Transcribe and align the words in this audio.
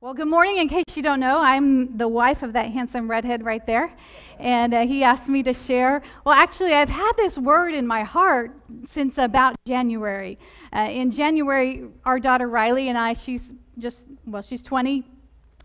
Well, 0.00 0.14
good 0.14 0.28
morning. 0.28 0.58
In 0.58 0.68
case 0.68 0.84
you 0.94 1.02
don't 1.02 1.18
know, 1.18 1.40
I'm 1.40 1.96
the 1.96 2.06
wife 2.06 2.44
of 2.44 2.52
that 2.52 2.70
handsome 2.70 3.10
redhead 3.10 3.44
right 3.44 3.66
there. 3.66 3.92
And 4.38 4.72
uh, 4.72 4.86
he 4.86 5.02
asked 5.02 5.28
me 5.28 5.42
to 5.42 5.52
share. 5.52 6.02
Well, 6.24 6.36
actually, 6.36 6.72
I've 6.72 6.88
had 6.88 7.14
this 7.16 7.36
word 7.36 7.74
in 7.74 7.84
my 7.84 8.04
heart 8.04 8.52
since 8.86 9.18
about 9.18 9.56
January. 9.66 10.38
Uh, 10.72 10.82
in 10.88 11.10
January, 11.10 11.88
our 12.04 12.20
daughter 12.20 12.48
Riley 12.48 12.88
and 12.88 12.96
I, 12.96 13.14
she's 13.14 13.52
just, 13.76 14.06
well, 14.24 14.40
she's 14.40 14.62
20, 14.62 15.04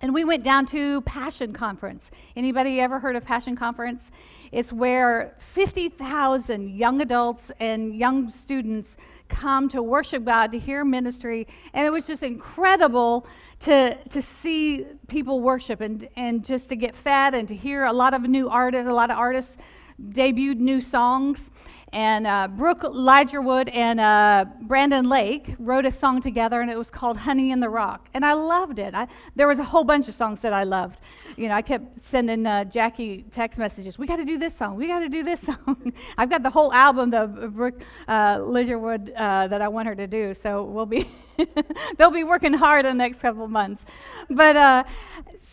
and 0.02 0.16
we 0.16 0.26
went 0.26 0.44
down 0.44 0.66
to 0.66 1.02
Passion 1.02 1.54
Conference. 1.54 2.10
Anybody 2.36 2.80
ever 2.80 2.98
heard 2.98 3.16
of 3.16 3.24
Passion 3.24 3.56
Conference? 3.56 4.10
It's 4.54 4.72
where 4.72 5.34
50,000 5.40 6.70
young 6.70 7.02
adults 7.02 7.52
and 7.60 7.96
young 7.96 8.30
students 8.30 8.98
come 9.28 9.68
to 9.70 9.82
worship 9.82 10.24
God, 10.26 10.52
to 10.52 10.60
hear 10.60 10.86
ministry, 10.86 11.48
and 11.74 11.88
it 11.88 11.90
was 11.90 12.06
just 12.06 12.22
incredible 12.22 13.26
to, 13.62 13.96
to 14.10 14.22
see 14.22 14.86
people 15.08 15.42
worship 15.42 15.82
and, 15.82 16.08
and 16.16 16.46
just 16.46 16.70
to 16.70 16.76
get 16.76 16.96
fed 16.96 17.34
and 17.34 17.48
to 17.48 17.56
hear 17.56 17.86
a 17.86 17.94
lot 17.94 18.14
of 18.14 18.22
new 18.22 18.48
artists, 18.48 18.88
a 18.88 18.94
lot 18.94 19.10
of 19.10 19.18
artists 19.18 19.58
debuted 20.00 20.60
new 20.60 20.82
songs. 20.82 21.50
And 21.94 22.26
uh, 22.26 22.48
Brooke 22.48 22.82
Ligertwood 22.82 23.70
and 23.72 24.00
uh, 24.00 24.46
Brandon 24.62 25.08
Lake 25.08 25.56
wrote 25.60 25.86
a 25.86 25.92
song 25.92 26.22
together, 26.22 26.60
and 26.60 26.72
it 26.72 26.78
was 26.78 26.90
called 26.90 27.18
"Honey 27.18 27.52
in 27.52 27.60
the 27.60 27.70
Rock," 27.70 28.10
and 28.16 28.26
I 28.26 28.34
loved 28.34 28.80
it. 28.80 28.96
I, 28.96 29.08
there 29.36 29.48
was 29.48 29.60
a 29.60 29.64
whole 29.64 29.84
bunch 29.84 30.10
of 30.10 30.16
songs 30.16 30.42
that 30.42 30.54
I 30.54 30.64
loved. 30.64 31.02
You 31.38 31.50
know, 31.50 31.54
I 31.54 31.62
kept 31.62 32.04
sending 32.04 32.48
uh, 32.48 32.64
Jackie 32.66 33.26
text 33.30 33.60
messages. 33.60 34.00
We 34.00 34.08
got 34.08 34.16
to 34.16 34.26
do 34.26 34.40
this 34.40 34.56
song. 34.56 34.76
We 34.76 34.88
got 34.88 35.00
to 35.02 35.10
do 35.10 35.24
this 35.24 35.40
song. 35.50 35.94
I've 36.18 36.32
got 36.32 36.42
the 36.42 36.50
whole 36.50 36.74
album, 36.74 37.12
the 37.12 37.28
Brooke 37.28 37.84
uh, 38.08 38.38
Ligertwood, 38.38 39.14
uh, 39.16 39.46
that 39.48 39.62
I 39.62 39.68
want 39.68 39.88
her 39.88 39.96
to 39.96 40.08
do. 40.08 40.34
So 40.34 40.64
we'll 40.64 40.88
be 40.88 41.08
they'll 41.98 42.10
be 42.10 42.24
working 42.24 42.54
hard 42.54 42.88
in 42.88 42.98
the 42.98 43.04
next 43.04 43.20
couple 43.20 43.48
months. 43.48 43.84
But 44.32 44.56
uh, 44.56 44.84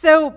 so 0.01 0.35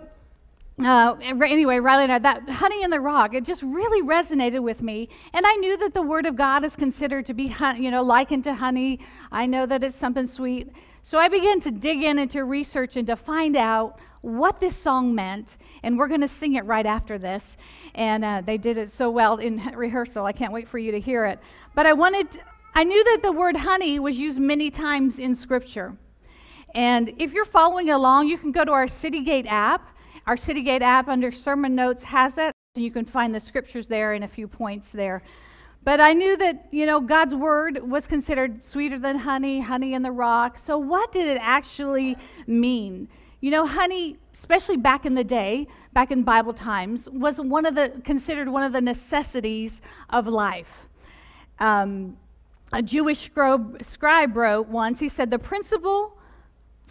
uh, 0.86 1.16
anyway, 1.22 1.80
Riley 1.80 2.04
and 2.04 2.12
I, 2.12 2.20
that 2.20 2.50
honey 2.50 2.84
in 2.84 2.90
the 2.90 3.00
rock, 3.00 3.34
it 3.34 3.44
just 3.44 3.62
really 3.64 4.02
resonated 4.02 4.62
with 4.62 4.82
me. 4.82 5.10
And 5.34 5.46
I 5.46 5.54
knew 5.56 5.78
that 5.78 5.94
the 5.94 6.02
word 6.02 6.26
of 6.26 6.36
God 6.36 6.66
is 6.66 6.76
considered 6.76 7.26
to 7.28 7.34
be, 7.34 7.54
you 7.78 7.92
know, 7.92 8.02
likened 8.02 8.44
to 8.46 8.54
honey. 8.54 9.00
I 9.32 9.46
know 9.46 9.66
that 9.66 9.84
it's 9.84 9.96
something 9.96 10.26
sweet. 10.26 10.72
So 11.02 11.18
I 11.18 11.28
began 11.28 11.60
to 11.62 11.72
dig 11.72 12.02
in 12.02 12.20
and 12.20 12.32
to 12.32 12.44
research 12.44 12.96
and 12.96 13.06
to 13.08 13.16
find 13.16 13.56
out 13.56 14.00
what 14.22 14.60
this 14.60 14.76
song 14.76 15.14
meant. 15.14 15.58
And 15.84 15.98
we're 15.98 16.08
going 16.08 16.22
to 16.22 16.28
sing 16.28 16.56
it 16.56 16.66
right 16.66 16.86
after 16.86 17.18
this. 17.18 17.58
And 17.94 18.24
uh, 18.26 18.42
they 18.46 18.58
did 18.58 18.78
it 18.78 18.90
so 18.90 19.10
well 19.10 19.38
in 19.38 19.58
rehearsal. 19.76 20.26
I 20.26 20.32
can't 20.32 20.54
wait 20.54 20.68
for 20.68 20.80
you 20.80 20.92
to 20.92 21.00
hear 21.00 21.26
it. 21.26 21.40
But 21.76 21.86
I 21.86 21.94
wanted, 21.94 22.28
I 22.74 22.84
knew 22.84 23.04
that 23.04 23.20
the 23.22 23.32
word 23.32 23.58
honey 23.58 24.00
was 24.00 24.18
used 24.18 24.40
many 24.40 24.72
times 24.72 25.20
in 25.20 25.36
Scripture. 25.36 25.96
And 26.74 27.14
if 27.20 27.34
you're 27.34 27.46
following 27.46 27.92
along, 27.92 28.28
you 28.28 28.38
can 28.38 28.52
go 28.52 28.66
to 28.66 28.72
our 28.72 28.86
Citygate 28.86 29.46
app 29.48 29.93
our 30.26 30.36
Citygate 30.36 30.82
app 30.82 31.08
under 31.08 31.32
sermon 31.32 31.76
notes 31.76 32.04
has 32.04 32.38
it. 32.38 32.54
You 32.76 32.92
can 32.92 33.06
find 33.06 33.36
the 33.36 33.40
scriptures 33.40 33.88
there 33.88 34.14
and 34.14 34.24
a 34.24 34.28
few 34.28 34.48
points 34.48 34.90
there. 34.92 35.22
But 35.84 36.00
I 36.00 36.14
knew 36.14 36.38
that, 36.38 36.68
you 36.72 36.86
know, 36.86 37.02
God's 37.02 37.36
word 37.36 37.90
was 37.90 38.08
considered 38.08 38.64
sweeter 38.64 38.98
than 38.98 39.20
honey, 39.20 39.60
honey 39.60 39.94
in 39.94 40.02
the 40.02 40.12
rock. 40.12 40.58
So 40.58 40.78
what 40.78 41.12
did 41.12 41.28
it 41.28 41.40
actually 41.42 42.18
mean? 42.48 43.10
You 43.42 43.52
know, 43.52 43.68
honey, 43.68 44.18
especially 44.34 44.78
back 44.78 45.06
in 45.06 45.16
the 45.16 45.24
day, 45.26 45.68
back 45.92 46.10
in 46.10 46.24
Bible 46.24 46.54
times, 46.54 47.10
was 47.10 47.42
one 47.42 47.66
of 47.66 47.76
the 47.76 48.02
considered 48.06 48.48
one 48.48 48.64
of 48.64 48.72
the 48.72 48.80
necessities 48.80 49.82
of 50.10 50.28
life. 50.28 50.88
Um, 51.60 52.18
a 52.72 52.82
Jewish 52.82 53.30
scribe 53.82 54.38
wrote 54.38 54.68
once, 54.70 55.00
he 55.00 55.10
said, 55.10 55.30
the 55.30 55.40
principle 55.40 56.18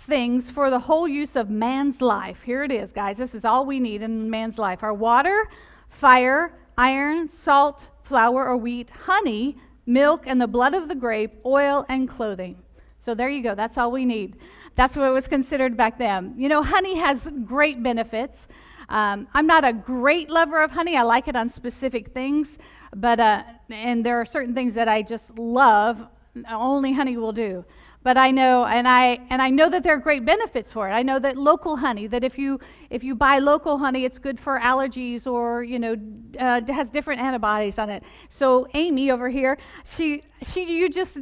things 0.02 0.50
for 0.50 0.70
the 0.70 0.80
whole 0.80 1.06
use 1.06 1.36
of 1.36 1.48
man's 1.48 2.00
life. 2.00 2.42
Here 2.42 2.64
it 2.64 2.72
is, 2.72 2.92
guys. 2.92 3.18
This 3.18 3.34
is 3.34 3.44
all 3.44 3.64
we 3.64 3.80
need 3.80 4.02
in 4.02 4.28
man's 4.28 4.58
life 4.58 4.82
our 4.82 4.94
water, 4.94 5.48
fire, 5.88 6.52
iron, 6.76 7.28
salt, 7.28 7.88
flour 8.02 8.46
or 8.46 8.56
wheat, 8.56 8.90
honey, 8.90 9.56
milk, 9.86 10.24
and 10.26 10.40
the 10.40 10.46
blood 10.46 10.74
of 10.74 10.88
the 10.88 10.94
grape, 10.94 11.32
oil, 11.44 11.86
and 11.88 12.08
clothing. 12.08 12.56
So 12.98 13.14
there 13.14 13.28
you 13.28 13.42
go. 13.42 13.54
That's 13.54 13.78
all 13.78 13.90
we 13.90 14.04
need. 14.04 14.36
That's 14.74 14.96
what 14.96 15.06
it 15.06 15.10
was 15.10 15.28
considered 15.28 15.76
back 15.76 15.98
then. 15.98 16.34
You 16.36 16.48
know, 16.48 16.62
honey 16.62 16.96
has 16.98 17.28
great 17.44 17.82
benefits. 17.82 18.46
Um, 18.88 19.28
I'm 19.34 19.46
not 19.46 19.64
a 19.64 19.72
great 19.72 20.30
lover 20.30 20.62
of 20.62 20.70
honey. 20.70 20.96
I 20.96 21.02
like 21.02 21.28
it 21.28 21.36
on 21.36 21.48
specific 21.48 22.12
things, 22.12 22.58
but 22.94 23.18
uh, 23.20 23.42
and 23.70 24.04
there 24.04 24.20
are 24.20 24.24
certain 24.24 24.54
things 24.54 24.74
that 24.74 24.88
I 24.88 25.02
just 25.02 25.38
love. 25.38 26.06
Only 26.48 26.92
honey 26.92 27.16
will 27.16 27.32
do. 27.32 27.64
But 28.02 28.18
I 28.18 28.32
know, 28.32 28.64
and 28.64 28.88
I 28.88 29.20
and 29.30 29.40
I 29.40 29.50
know 29.50 29.70
that 29.70 29.82
there 29.84 29.94
are 29.94 29.98
great 29.98 30.24
benefits 30.24 30.72
for 30.72 30.88
it. 30.88 30.92
I 30.92 31.02
know 31.02 31.18
that 31.20 31.36
local 31.36 31.76
honey, 31.76 32.06
that 32.08 32.24
if 32.24 32.38
you 32.38 32.58
if 32.90 33.04
you 33.04 33.14
buy 33.14 33.38
local 33.38 33.78
honey, 33.78 34.04
it's 34.04 34.18
good 34.18 34.40
for 34.40 34.58
allergies 34.58 35.26
or 35.26 35.62
you 35.62 35.78
know 35.78 35.96
uh, 36.38 36.60
has 36.72 36.90
different 36.90 37.20
antibodies 37.20 37.78
on 37.78 37.90
it. 37.90 38.02
So 38.28 38.66
Amy 38.74 39.10
over 39.10 39.28
here, 39.28 39.56
she 39.84 40.22
she 40.42 40.64
you 40.64 40.88
just 40.88 41.18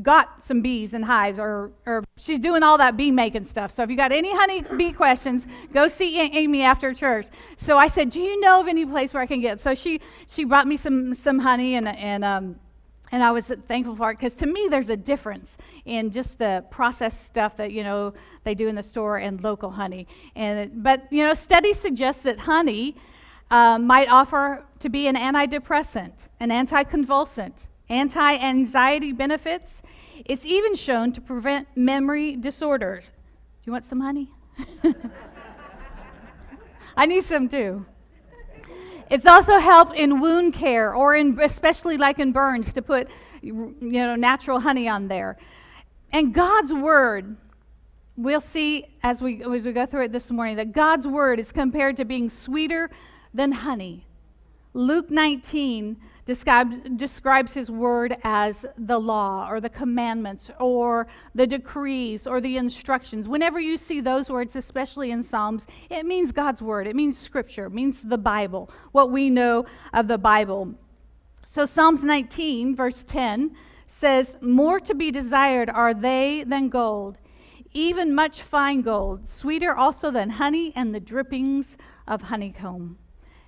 got 0.00 0.42
some 0.42 0.62
bees 0.62 0.94
and 0.94 1.04
hives 1.04 1.38
or, 1.38 1.70
or 1.84 2.02
she's 2.16 2.38
doing 2.38 2.62
all 2.62 2.78
that 2.78 2.96
bee 2.96 3.10
making 3.10 3.44
stuff 3.44 3.70
so 3.70 3.82
if 3.82 3.90
you 3.90 3.96
got 3.96 4.10
any 4.10 4.34
honey 4.34 4.62
bee 4.78 4.90
questions 4.90 5.46
go 5.74 5.86
see 5.86 6.18
amy 6.18 6.62
after 6.62 6.94
church 6.94 7.26
so 7.58 7.76
i 7.76 7.86
said 7.86 8.08
do 8.08 8.18
you 8.18 8.40
know 8.40 8.58
of 8.58 8.68
any 8.68 8.86
place 8.86 9.12
where 9.12 9.22
i 9.22 9.26
can 9.26 9.42
get 9.42 9.60
so 9.60 9.74
she 9.74 10.00
she 10.26 10.44
brought 10.44 10.66
me 10.66 10.78
some 10.78 11.14
some 11.14 11.38
honey 11.38 11.74
and 11.74 11.86
and 11.88 12.24
um 12.24 12.56
and 13.12 13.22
I 13.22 13.30
was 13.30 13.52
thankful 13.68 13.94
for 13.94 14.10
it 14.10 14.14
because 14.14 14.32
to 14.34 14.46
me, 14.46 14.68
there's 14.70 14.88
a 14.88 14.96
difference 14.96 15.58
in 15.84 16.10
just 16.10 16.38
the 16.38 16.64
processed 16.70 17.24
stuff 17.24 17.58
that 17.58 17.70
you 17.70 17.84
know 17.84 18.14
they 18.44 18.54
do 18.54 18.68
in 18.68 18.74
the 18.74 18.82
store 18.82 19.18
and 19.18 19.42
local 19.42 19.70
honey. 19.70 20.08
And 20.34 20.58
it, 20.58 20.82
but 20.82 21.06
you 21.12 21.22
know, 21.22 21.34
studies 21.34 21.78
suggest 21.78 22.22
that 22.22 22.38
honey 22.40 22.96
uh, 23.50 23.78
might 23.78 24.08
offer 24.08 24.64
to 24.80 24.88
be 24.88 25.06
an 25.06 25.16
antidepressant, 25.16 26.12
an 26.40 26.48
anticonvulsant, 26.48 27.68
anti-anxiety 27.90 29.12
benefits. 29.12 29.82
It's 30.24 30.46
even 30.46 30.74
shown 30.74 31.12
to 31.12 31.20
prevent 31.20 31.68
memory 31.76 32.34
disorders. 32.36 33.08
Do 33.08 33.14
you 33.64 33.72
want 33.72 33.84
some 33.84 34.00
honey? 34.00 34.32
I 36.96 37.04
need 37.06 37.26
some 37.26 37.48
too. 37.48 37.84
It's 39.12 39.26
also 39.26 39.58
help 39.58 39.94
in 39.94 40.20
wound 40.20 40.54
care 40.54 40.94
or 40.94 41.14
in 41.14 41.38
especially 41.38 41.98
like 41.98 42.18
in 42.18 42.32
burns 42.32 42.72
to 42.72 42.80
put 42.80 43.08
you 43.42 43.76
know 43.78 44.16
natural 44.16 44.58
honey 44.58 44.88
on 44.88 45.08
there. 45.08 45.36
And 46.14 46.32
God's 46.32 46.72
word 46.72 47.36
we'll 48.16 48.40
see 48.40 48.86
as 49.02 49.20
we 49.20 49.42
as 49.42 49.64
we 49.64 49.72
go 49.72 49.84
through 49.84 50.04
it 50.04 50.12
this 50.12 50.30
morning 50.30 50.56
that 50.56 50.72
God's 50.72 51.06
word 51.06 51.38
is 51.38 51.52
compared 51.52 51.98
to 51.98 52.06
being 52.06 52.30
sweeter 52.30 52.88
than 53.34 53.52
honey. 53.52 54.06
Luke 54.74 55.10
19 55.10 55.98
describes, 56.24 56.76
describes 56.96 57.52
his 57.52 57.70
word 57.70 58.16
as 58.24 58.64
the 58.78 58.98
law 58.98 59.48
or 59.50 59.60
the 59.60 59.68
commandments 59.68 60.50
or 60.58 61.06
the 61.34 61.46
decrees 61.46 62.26
or 62.26 62.40
the 62.40 62.56
instructions. 62.56 63.28
Whenever 63.28 63.60
you 63.60 63.76
see 63.76 64.00
those 64.00 64.30
words, 64.30 64.56
especially 64.56 65.10
in 65.10 65.22
Psalms, 65.22 65.66
it 65.90 66.06
means 66.06 66.32
God's 66.32 66.62
word, 66.62 66.86
it 66.86 66.96
means 66.96 67.18
scripture, 67.18 67.66
it 67.66 67.72
means 67.72 68.02
the 68.02 68.18
Bible, 68.18 68.70
what 68.92 69.10
we 69.10 69.28
know 69.28 69.66
of 69.92 70.08
the 70.08 70.18
Bible. 70.18 70.74
So, 71.46 71.66
Psalms 71.66 72.02
19, 72.02 72.74
verse 72.74 73.04
10 73.04 73.54
says, 73.86 74.38
More 74.40 74.80
to 74.80 74.94
be 74.94 75.10
desired 75.10 75.68
are 75.68 75.92
they 75.92 76.44
than 76.44 76.70
gold, 76.70 77.18
even 77.74 78.14
much 78.14 78.40
fine 78.40 78.80
gold, 78.80 79.28
sweeter 79.28 79.74
also 79.74 80.10
than 80.10 80.30
honey 80.30 80.72
and 80.74 80.94
the 80.94 81.00
drippings 81.00 81.76
of 82.06 82.22
honeycomb. 82.22 82.96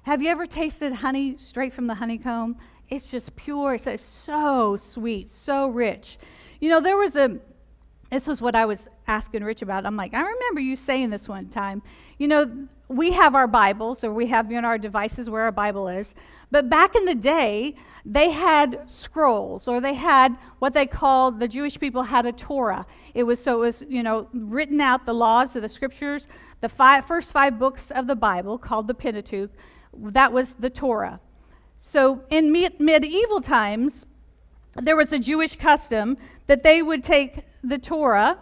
Have 0.04 0.20
you 0.20 0.28
ever 0.28 0.44
tasted 0.46 0.92
honey 0.92 1.36
straight 1.38 1.72
from 1.72 1.86
the 1.86 1.94
honeycomb? 1.94 2.56
It's 2.90 3.10
just 3.10 3.34
pure. 3.36 3.72
It's 3.72 4.02
so 4.02 4.76
sweet, 4.76 5.30
so 5.30 5.68
rich. 5.68 6.18
You 6.60 6.68
know, 6.68 6.78
there 6.82 6.98
was 6.98 7.16
a, 7.16 7.38
this 8.10 8.26
was 8.26 8.42
what 8.42 8.54
I 8.54 8.66
was 8.66 8.86
asking 9.06 9.44
Rich 9.44 9.62
about. 9.62 9.86
I'm 9.86 9.96
like, 9.96 10.12
I 10.12 10.20
remember 10.20 10.60
you 10.60 10.76
saying 10.76 11.08
this 11.08 11.26
one 11.26 11.48
time. 11.48 11.82
You 12.18 12.28
know, 12.28 12.68
we 12.88 13.12
have 13.12 13.34
our 13.34 13.46
Bibles, 13.46 14.04
or 14.04 14.12
we 14.12 14.26
have 14.26 14.52
you 14.52 14.60
know, 14.60 14.68
our 14.68 14.76
devices 14.76 15.30
where 15.30 15.44
our 15.44 15.52
Bible 15.52 15.88
is. 15.88 16.14
But 16.50 16.68
back 16.68 16.94
in 16.94 17.06
the 17.06 17.14
day, 17.14 17.74
they 18.04 18.28
had 18.28 18.82
scrolls, 18.84 19.66
or 19.66 19.80
they 19.80 19.94
had 19.94 20.36
what 20.58 20.74
they 20.74 20.86
called, 20.86 21.40
the 21.40 21.48
Jewish 21.48 21.80
people 21.80 22.02
had 22.02 22.26
a 22.26 22.32
Torah. 22.32 22.84
It 23.14 23.22
was 23.22 23.42
so 23.42 23.54
it 23.56 23.60
was, 23.60 23.84
you 23.88 24.02
know, 24.02 24.28
written 24.34 24.82
out 24.82 25.06
the 25.06 25.14
laws 25.14 25.56
of 25.56 25.62
the 25.62 25.68
scriptures, 25.70 26.26
the 26.60 26.68
five, 26.68 27.06
first 27.06 27.32
five 27.32 27.58
books 27.58 27.90
of 27.90 28.06
the 28.06 28.16
Bible 28.16 28.58
called 28.58 28.86
the 28.86 28.94
Pentateuch 28.94 29.50
that 29.98 30.32
was 30.32 30.54
the 30.54 30.70
Torah. 30.70 31.20
So 31.78 32.24
in 32.30 32.50
me- 32.50 32.70
medieval 32.78 33.40
times, 33.40 34.06
there 34.74 34.96
was 34.96 35.12
a 35.12 35.18
Jewish 35.18 35.56
custom 35.56 36.16
that 36.46 36.62
they 36.62 36.82
would 36.82 37.04
take 37.04 37.44
the 37.62 37.78
Torah 37.78 38.38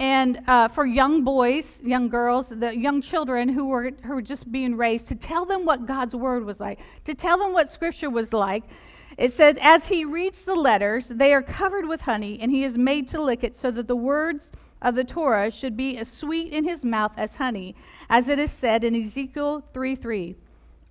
and 0.00 0.40
uh, 0.46 0.68
for 0.68 0.86
young 0.86 1.24
boys, 1.24 1.80
young 1.82 2.08
girls, 2.08 2.48
the 2.50 2.76
young 2.76 3.00
children 3.00 3.48
who 3.48 3.66
were, 3.66 3.90
who 4.04 4.14
were 4.14 4.22
just 4.22 4.50
being 4.50 4.76
raised, 4.76 5.08
to 5.08 5.16
tell 5.16 5.44
them 5.44 5.64
what 5.64 5.86
God's 5.86 6.14
word 6.14 6.44
was 6.44 6.60
like, 6.60 6.78
to 7.04 7.14
tell 7.14 7.38
them 7.38 7.52
what 7.52 7.68
Scripture 7.68 8.10
was 8.10 8.32
like. 8.32 8.62
It 9.16 9.32
said, 9.32 9.58
As 9.60 9.88
he 9.88 10.04
reads 10.04 10.44
the 10.44 10.54
letters, 10.54 11.08
they 11.08 11.34
are 11.34 11.42
covered 11.42 11.86
with 11.86 12.02
honey, 12.02 12.38
and 12.40 12.52
he 12.52 12.62
is 12.62 12.78
made 12.78 13.08
to 13.08 13.20
lick 13.20 13.42
it, 13.42 13.56
so 13.56 13.72
that 13.72 13.88
the 13.88 13.96
words 13.96 14.52
of 14.80 14.94
the 14.94 15.02
Torah 15.02 15.50
should 15.50 15.76
be 15.76 15.98
as 15.98 16.08
sweet 16.08 16.52
in 16.52 16.64
his 16.64 16.84
mouth 16.84 17.12
as 17.16 17.34
honey, 17.34 17.74
as 18.08 18.28
it 18.28 18.38
is 18.38 18.52
said 18.52 18.84
in 18.84 18.94
Ezekiel 18.94 19.64
3 19.72 19.96
3. 19.96 20.36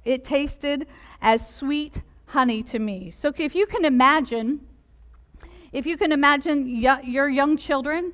It 0.05 0.23
tasted 0.23 0.87
as 1.21 1.47
sweet 1.47 2.01
honey 2.27 2.63
to 2.63 2.79
me. 2.79 3.11
So 3.11 3.33
if 3.37 3.55
you 3.55 3.65
can 3.65 3.85
imagine, 3.85 4.61
if 5.71 5.85
you 5.85 5.97
can 5.97 6.11
imagine 6.11 6.67
your 6.67 7.29
young 7.29 7.57
children, 7.57 8.13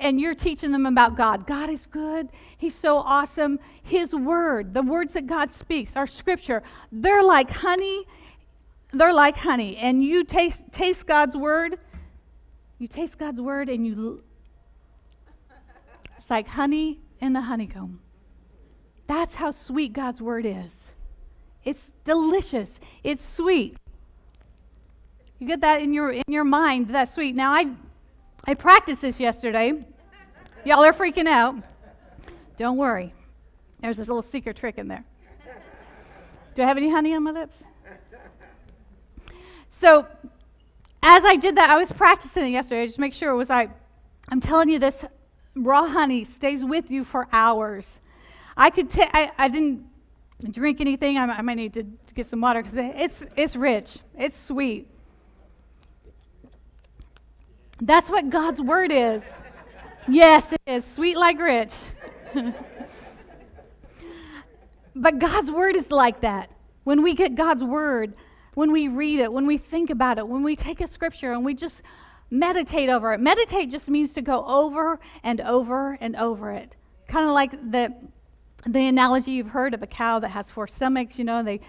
and 0.00 0.20
you're 0.20 0.34
teaching 0.34 0.72
them 0.72 0.86
about 0.86 1.16
God. 1.16 1.46
God 1.46 1.68
is 1.68 1.86
good. 1.86 2.30
He's 2.56 2.74
so 2.74 2.98
awesome. 2.98 3.58
His 3.82 4.14
word, 4.14 4.74
the 4.74 4.82
words 4.82 5.12
that 5.14 5.26
God 5.26 5.50
speaks, 5.50 5.96
our 5.96 6.06
scripture, 6.06 6.62
they're 6.90 7.22
like 7.22 7.50
honey. 7.50 8.06
They're 8.92 9.12
like 9.12 9.36
honey. 9.36 9.76
And 9.76 10.02
you 10.02 10.24
taste, 10.24 10.62
taste 10.70 11.06
God's 11.06 11.36
word. 11.36 11.78
You 12.78 12.86
taste 12.86 13.18
God's 13.18 13.40
word 13.40 13.68
and 13.68 13.86
you. 13.86 14.22
It's 16.16 16.30
like 16.30 16.48
honey 16.48 17.00
in 17.20 17.36
a 17.36 17.42
honeycomb. 17.42 18.00
That's 19.06 19.34
how 19.34 19.50
sweet 19.50 19.92
God's 19.92 20.22
word 20.22 20.46
is. 20.46 20.85
It's 21.66 21.92
delicious. 22.04 22.78
It's 23.02 23.22
sweet. 23.22 23.76
You 25.40 25.48
get 25.48 25.60
that 25.60 25.82
in 25.82 25.92
your 25.92 26.12
in 26.12 26.22
your 26.28 26.44
mind, 26.44 26.88
that's 26.88 27.12
sweet. 27.12 27.34
Now 27.34 27.52
I 27.52 27.66
I 28.44 28.54
practiced 28.54 29.02
this 29.02 29.18
yesterday. 29.20 29.84
Y'all 30.64 30.84
are 30.84 30.92
freaking 30.92 31.26
out. 31.26 31.56
Don't 32.56 32.76
worry. 32.76 33.12
There's 33.80 33.96
this 33.96 34.06
little 34.06 34.22
secret 34.22 34.56
trick 34.56 34.78
in 34.78 34.88
there. 34.88 35.04
Do 36.54 36.62
I 36.62 36.66
have 36.66 36.76
any 36.76 36.90
honey 36.90 37.14
on 37.14 37.24
my 37.24 37.32
lips? 37.32 37.58
So, 39.68 40.06
as 41.02 41.24
I 41.24 41.36
did 41.36 41.56
that, 41.56 41.68
I 41.68 41.76
was 41.76 41.92
practicing 41.92 42.46
it 42.46 42.50
yesterday. 42.50 42.86
Just 42.86 42.98
make 42.98 43.12
sure 43.12 43.30
it 43.30 43.36
was 43.36 43.50
like, 43.50 43.70
I'm 44.30 44.40
telling 44.40 44.70
you, 44.70 44.78
this 44.78 45.04
raw 45.54 45.86
honey 45.86 46.24
stays 46.24 46.64
with 46.64 46.90
you 46.90 47.04
for 47.04 47.28
hours. 47.30 47.98
I 48.56 48.70
could 48.70 48.88
take, 48.88 49.10
I 49.12 49.48
didn't 49.48 49.84
drink 50.50 50.80
anything. 50.80 51.18
I, 51.18 51.24
I 51.24 51.42
might 51.42 51.54
need 51.54 51.74
to, 51.74 51.82
to 51.82 52.14
get 52.14 52.26
some 52.26 52.40
water 52.40 52.62
because 52.62 52.78
it's, 52.78 53.24
it's 53.36 53.56
rich, 53.56 53.98
it's 54.18 54.36
sweet. 54.36 54.88
That's 57.80 58.08
what 58.08 58.30
God's 58.30 58.60
word 58.60 58.90
is. 58.90 59.22
Yes, 60.08 60.52
it 60.52 60.60
is. 60.66 60.84
Sweet 60.84 61.16
like 61.16 61.38
rich. 61.38 61.72
but 64.96 65.18
God's 65.18 65.50
word 65.50 65.76
is 65.76 65.90
like 65.90 66.20
that. 66.22 66.50
When 66.84 67.02
we 67.02 67.14
get 67.14 67.34
God's 67.34 67.62
word, 67.62 68.14
when 68.54 68.72
we 68.72 68.88
read 68.88 69.20
it, 69.20 69.30
when 69.32 69.46
we 69.46 69.58
think 69.58 69.90
about 69.90 70.18
it, 70.18 70.26
when 70.26 70.42
we 70.42 70.56
take 70.56 70.80
a 70.80 70.86
scripture 70.86 71.32
and 71.32 71.44
we 71.44 71.52
just 71.52 71.82
meditate 72.30 72.88
over 72.88 73.12
it. 73.12 73.20
Meditate 73.20 73.70
just 73.70 73.90
means 73.90 74.12
to 74.14 74.22
go 74.22 74.44
over 74.46 74.98
and 75.22 75.40
over 75.40 75.98
and 76.00 76.16
over 76.16 76.50
it. 76.52 76.76
Kind 77.08 77.26
of 77.26 77.34
like 77.34 77.52
the 77.70 77.94
the 78.66 78.86
analogy 78.86 79.32
you've 79.32 79.48
heard 79.48 79.74
of 79.74 79.82
a 79.82 79.86
cow 79.86 80.18
that 80.18 80.28
has 80.28 80.50
four 80.50 80.66
stomachs, 80.66 81.18
you 81.18 81.24
know, 81.24 81.42
they 81.42 81.60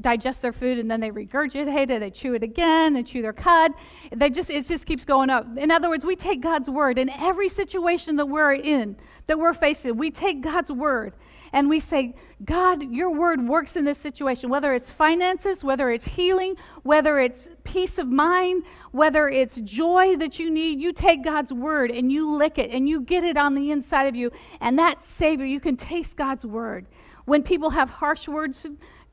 digest 0.00 0.40
their 0.40 0.52
food 0.52 0.78
and 0.78 0.90
then 0.90 1.00
they 1.00 1.10
regurgitate 1.10 1.90
it, 1.90 2.00
they 2.00 2.10
chew 2.10 2.34
it 2.34 2.42
again, 2.42 2.94
they 2.94 3.02
chew 3.02 3.22
their 3.22 3.32
cud. 3.32 3.72
They 4.12 4.30
just 4.30 4.50
it 4.50 4.66
just 4.66 4.86
keeps 4.86 5.04
going 5.04 5.30
up. 5.30 5.46
In 5.56 5.70
other 5.70 5.88
words, 5.88 6.04
we 6.04 6.16
take 6.16 6.40
God's 6.40 6.70
word 6.70 6.98
in 6.98 7.10
every 7.10 7.48
situation 7.48 8.16
that 8.16 8.26
we're 8.26 8.54
in, 8.54 8.96
that 9.26 9.38
we're 9.38 9.54
facing. 9.54 9.96
We 9.96 10.10
take 10.10 10.40
God's 10.40 10.70
word 10.70 11.14
and 11.54 11.68
we 11.68 11.78
say, 11.78 12.16
God, 12.44 12.82
your 12.90 13.14
word 13.14 13.46
works 13.46 13.76
in 13.76 13.84
this 13.84 13.98
situation, 13.98 14.50
whether 14.50 14.74
it's 14.74 14.90
finances, 14.90 15.62
whether 15.62 15.88
it's 15.92 16.08
healing, 16.08 16.56
whether 16.82 17.20
it's 17.20 17.48
peace 17.62 17.96
of 17.96 18.08
mind, 18.08 18.64
whether 18.90 19.28
it's 19.28 19.60
joy 19.60 20.16
that 20.16 20.40
you 20.40 20.50
need. 20.50 20.80
You 20.80 20.92
take 20.92 21.22
God's 21.22 21.52
word 21.52 21.92
and 21.92 22.10
you 22.10 22.28
lick 22.28 22.58
it 22.58 22.72
and 22.72 22.88
you 22.88 23.00
get 23.00 23.22
it 23.22 23.36
on 23.36 23.54
the 23.54 23.70
inside 23.70 24.08
of 24.08 24.16
you. 24.16 24.32
And 24.60 24.76
that 24.80 25.04
Savior, 25.04 25.46
you 25.46 25.60
can 25.60 25.76
taste 25.76 26.16
God's 26.16 26.44
word. 26.44 26.86
When 27.24 27.44
people 27.44 27.70
have 27.70 27.88
harsh 27.88 28.26
words 28.26 28.66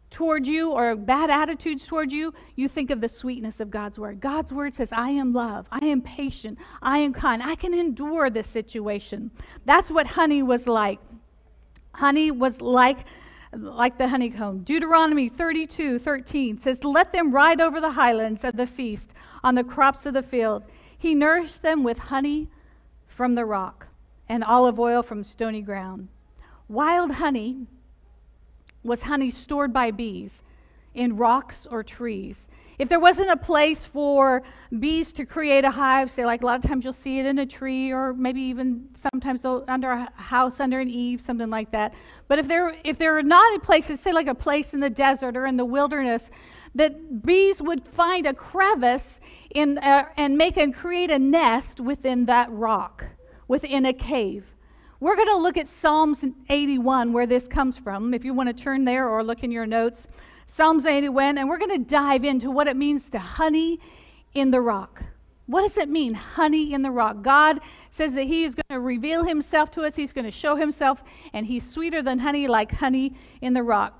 toward 0.10 0.48
you 0.48 0.72
or 0.72 0.96
bad 0.96 1.30
attitudes 1.30 1.86
toward 1.86 2.12
you, 2.12 2.34
you 2.56 2.68
think 2.68 2.90
of 2.90 3.02
the 3.02 3.08
sweetness 3.08 3.60
of 3.60 3.70
God's 3.70 4.00
word. 4.00 4.20
God's 4.20 4.52
word 4.52 4.74
says, 4.74 4.92
I 4.92 5.12
am 5.12 5.32
love, 5.32 5.68
I 5.72 5.86
am 5.86 6.02
patient, 6.02 6.58
I 6.82 6.98
am 6.98 7.14
kind, 7.14 7.44
I 7.44 7.54
can 7.54 7.76
endure 7.76 8.32
this 8.32 8.48
situation. 8.48 9.30
That's 9.66 9.92
what 9.92 10.08
honey 10.08 10.42
was 10.42 10.68
like. 10.68 11.00
Honey 11.94 12.32
was 12.32 12.62
like 12.62 13.06
like 13.54 13.98
the 13.98 14.08
honeycomb. 14.08 14.60
Deuteronomy 14.64 15.28
32 15.28 16.00
13 16.00 16.58
says, 16.58 16.84
Let 16.84 17.12
them 17.12 17.34
ride 17.34 17.60
over 17.60 17.82
the 17.82 17.92
highlands 17.92 18.44
of 18.44 18.56
the 18.56 18.68
feast 18.68 19.14
on 19.44 19.56
the 19.56 19.64
crops 19.64 20.06
of 20.06 20.14
the 20.14 20.24
field. 20.24 20.64
He 20.98 21.14
nourished 21.14 21.62
them 21.62 21.84
with 21.84 21.98
honey 21.98 22.50
from 23.08 23.36
the 23.36 23.46
rock 23.46 23.88
and 24.30 24.44
olive 24.44 24.80
oil 24.80 25.04
from 25.04 25.24
stony 25.24 25.62
ground. 25.62 26.08
Wild 26.70 27.14
honey 27.14 27.68
was 28.84 29.04
honey 29.04 29.30
stored 29.30 29.74
by 29.74 29.92
bees 29.92 30.42
in 30.94 31.18
rocks 31.18 31.68
or 31.70 31.84
trees. 31.84 32.48
If 32.82 32.90
there 32.90 33.00
wasn't 33.00 33.30
a 33.30 33.38
place 33.38 33.86
for 33.86 34.42
bees 34.80 35.14
to 35.14 35.24
create 35.24 35.64
a 35.64 35.70
hive, 35.70 36.10
say, 36.10 36.26
like 36.26 36.42
a 36.42 36.48
lot 36.48 36.66
of 36.66 36.68
times 36.68 36.84
you'll 36.84 36.94
see 36.94 37.20
it 37.20 37.28
in 37.28 37.38
a 37.38 37.46
tree 37.46 37.92
or 37.92 38.12
maybe 38.12 38.42
even 38.42 38.90
sometimes 38.96 39.46
under 39.46 39.92
a 39.92 40.12
house, 40.16 40.60
under 40.60 40.80
an 40.80 40.90
eave, 40.90 41.22
something 41.22 41.52
like 41.52 41.70
that. 41.74 41.94
But 42.28 42.40
if 42.40 42.48
there, 42.48 42.76
if 42.84 42.98
there 42.98 43.16
are 43.20 43.22
not 43.22 43.56
a 43.56 43.60
place, 43.60 43.86
say 43.86 44.12
like 44.12 44.26
a 44.26 44.34
place 44.34 44.74
in 44.74 44.80
the 44.80 44.90
desert 44.90 45.38
or 45.38 45.46
in 45.46 45.58
the 45.58 45.64
wilderness, 45.64 46.32
that 46.74 47.24
bees 47.24 47.62
would 47.62 47.88
find 47.88 48.26
a 48.26 48.34
crevice 48.34 49.20
in, 49.52 49.78
uh, 49.78 50.06
and 50.18 50.36
make 50.36 50.58
and 50.58 50.74
create 50.74 51.12
a 51.12 51.20
nest 51.20 51.80
within 51.80 52.26
that 52.26 52.52
rock, 52.52 53.06
within 53.48 53.86
a 53.86 53.94
cave. 53.94 54.56
We're 55.00 55.16
going 55.16 55.28
to 55.28 55.38
look 55.38 55.58
at 55.58 55.68
Psalms 55.68 56.26
81, 56.50 57.14
where 57.14 57.28
this 57.28 57.48
comes 57.48 57.78
from. 57.78 58.16
If 58.16 58.26
you 58.26 58.34
want 58.34 58.50
to 58.50 58.54
turn 58.54 58.86
there 58.86 59.08
or 59.08 59.24
look 59.24 59.44
in 59.44 59.52
your 59.52 59.68
notes, 59.68 60.08
Psalms 60.54 60.86
81, 60.86 61.38
and 61.38 61.48
we're 61.48 61.58
going 61.58 61.72
to 61.72 61.90
dive 61.90 62.26
into 62.26 62.52
what 62.52 62.68
it 62.68 62.76
means 62.76 63.10
to 63.10 63.18
honey 63.18 63.80
in 64.34 64.52
the 64.52 64.60
rock. 64.60 65.02
What 65.46 65.62
does 65.62 65.78
it 65.78 65.88
mean, 65.88 66.14
honey 66.14 66.74
in 66.74 66.82
the 66.82 66.92
rock? 66.92 67.22
God 67.22 67.62
says 67.90 68.16
that 68.16 68.24
He 68.24 68.44
is 68.44 68.54
going 68.54 68.66
to 68.78 68.82
reveal 68.82 69.24
Himself 69.24 69.72
to 69.72 69.84
us, 69.84 69.96
He's 69.96 70.12
going 70.12 70.26
to 70.26 70.32
show 70.32 70.58
Himself, 70.58 71.04
and 71.32 71.46
He's 71.46 71.66
sweeter 71.66 72.02
than 72.02 72.20
honey, 72.20 72.50
like 72.50 72.74
honey 72.74 73.16
in 73.40 73.54
the 73.54 73.64
rock. 73.64 73.98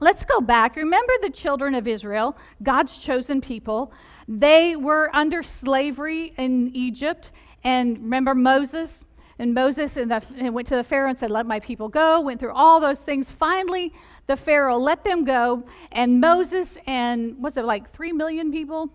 Let's 0.00 0.22
go 0.22 0.42
back. 0.42 0.76
Remember 0.76 1.14
the 1.22 1.30
children 1.30 1.74
of 1.74 1.88
Israel, 1.88 2.36
God's 2.62 2.98
chosen 2.98 3.40
people. 3.40 3.90
They 4.28 4.76
were 4.76 5.08
under 5.14 5.42
slavery 5.42 6.34
in 6.36 6.76
Egypt. 6.76 7.32
And 7.64 7.96
remember 8.00 8.34
Moses? 8.34 9.06
And 9.40 9.54
Moses 9.54 9.96
and, 9.96 10.10
the, 10.10 10.22
and 10.36 10.54
went 10.54 10.68
to 10.68 10.76
the 10.76 10.84
Pharaoh 10.84 11.08
and 11.08 11.18
said, 11.18 11.30
Let 11.30 11.46
my 11.46 11.60
people 11.60 11.88
go, 11.88 12.20
went 12.20 12.40
through 12.40 12.52
all 12.52 12.78
those 12.78 13.00
things. 13.00 13.30
Finally, 13.30 13.90
the 14.26 14.36
Pharaoh 14.36 14.76
let 14.76 15.02
them 15.02 15.24
go. 15.24 15.64
And 15.90 16.20
Moses 16.20 16.76
and, 16.86 17.42
was 17.42 17.56
it 17.56 17.64
like 17.64 17.90
3 17.90 18.12
million 18.12 18.52
people? 18.52 18.90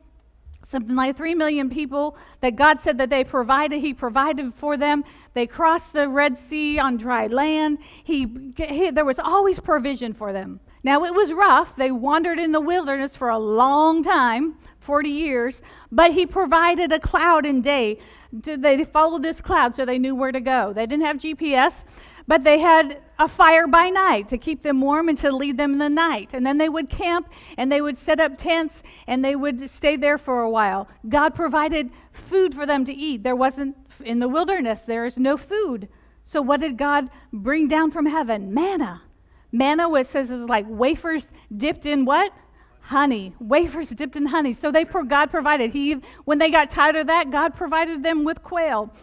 Something 0.62 0.96
like 0.96 1.18
3 1.18 1.34
million 1.34 1.72
people 1.72 2.16
that 2.42 2.56
God 2.56 2.80
said 2.80 3.00
that 3.00 3.10
they 3.10 3.24
provided. 3.24 3.82
He 3.82 3.92
provided 3.92 4.54
for 4.54 4.78
them. 4.78 5.04
They 5.34 5.48
crossed 5.48 5.94
the 5.94 6.08
Red 6.08 6.38
Sea 6.38 6.78
on 6.78 6.98
dry 6.98 7.26
land. 7.26 7.80
He, 8.04 8.54
he, 8.56 8.92
there 8.92 9.04
was 9.04 9.18
always 9.18 9.60
provision 9.60 10.14
for 10.14 10.32
them. 10.32 10.60
Now, 10.86 11.04
it 11.04 11.16
was 11.16 11.34
rough. 11.34 11.76
They 11.76 11.90
wandered 11.90 12.38
in 12.38 12.52
the 12.52 12.62
wilderness 12.62 13.16
for 13.16 13.30
a 13.30 13.40
long 13.40 14.04
time 14.04 14.60
40 14.82 15.10
years, 15.10 15.64
but 15.92 16.12
he 16.12 16.28
provided 16.28 16.92
a 16.92 17.00
cloud 17.00 17.44
and 17.44 17.64
day. 17.64 17.98
They 18.32 18.84
followed 18.84 19.24
this 19.24 19.42
cloud 19.42 19.74
so 19.74 19.84
they 19.84 19.98
knew 19.98 20.14
where 20.14 20.32
to 20.32 20.40
go. 20.40 20.74
They 20.74 20.86
didn't 20.86 21.06
have 21.06 21.18
GPS, 21.18 21.86
but 22.28 22.44
they 22.44 22.60
had 22.60 23.02
a 23.18 23.28
fire 23.28 23.66
by 23.66 23.90
night 23.90 24.30
to 24.30 24.38
keep 24.38 24.62
them 24.62 24.80
warm 24.80 25.10
and 25.10 25.18
to 25.18 25.36
lead 25.36 25.58
them 25.58 25.74
in 25.74 25.80
the 25.80 25.90
night. 25.90 26.36
And 26.36 26.46
then 26.46 26.60
they 26.60 26.70
would 26.70 26.88
camp 26.88 27.30
and 27.58 27.72
they 27.72 27.82
would 27.82 27.98
set 27.98 28.20
up 28.20 28.38
tents 28.38 28.84
and 29.08 29.26
they 29.26 29.36
would 29.36 29.68
stay 29.68 29.96
there 29.96 30.20
for 30.20 30.44
a 30.44 30.52
while. 30.52 30.88
God 31.10 31.34
provided 31.34 31.90
food 32.12 32.54
for 32.54 32.68
them 32.68 32.86
to 32.86 32.94
eat. 32.94 33.24
There 33.24 33.36
wasn't, 33.36 33.76
in 34.04 34.20
the 34.20 34.30
wilderness, 34.30 34.84
there 34.84 35.08
is 35.08 35.18
no 35.18 35.36
food. 35.36 35.90
So 36.24 36.44
what 36.44 36.60
did 36.62 36.78
God 36.78 37.10
bring 37.34 37.68
down 37.68 37.90
from 37.90 38.06
heaven? 38.06 38.54
Manna. 38.54 39.02
Manna 39.58 39.88
was 39.90 40.08
says 40.08 40.30
it 40.32 40.38
was 40.38 40.50
like 40.50 40.66
wafers 40.68 41.30
dipped 41.56 41.86
in 41.86 42.06
what? 42.06 42.32
honey, 42.86 43.34
wafers 43.40 43.90
dipped 43.90 44.16
in 44.16 44.28
honey. 44.28 44.54
So 44.54 44.72
they 44.72 44.84
God 44.86 45.32
provided. 45.32 45.72
He 45.72 45.98
when 46.26 46.38
they 46.38 46.52
got 46.52 46.70
tired 46.70 46.96
of 46.96 47.08
that, 47.08 47.32
God 47.32 47.56
provided 47.56 48.04
them 48.04 48.24
with 48.24 48.44
quail. 48.44 48.94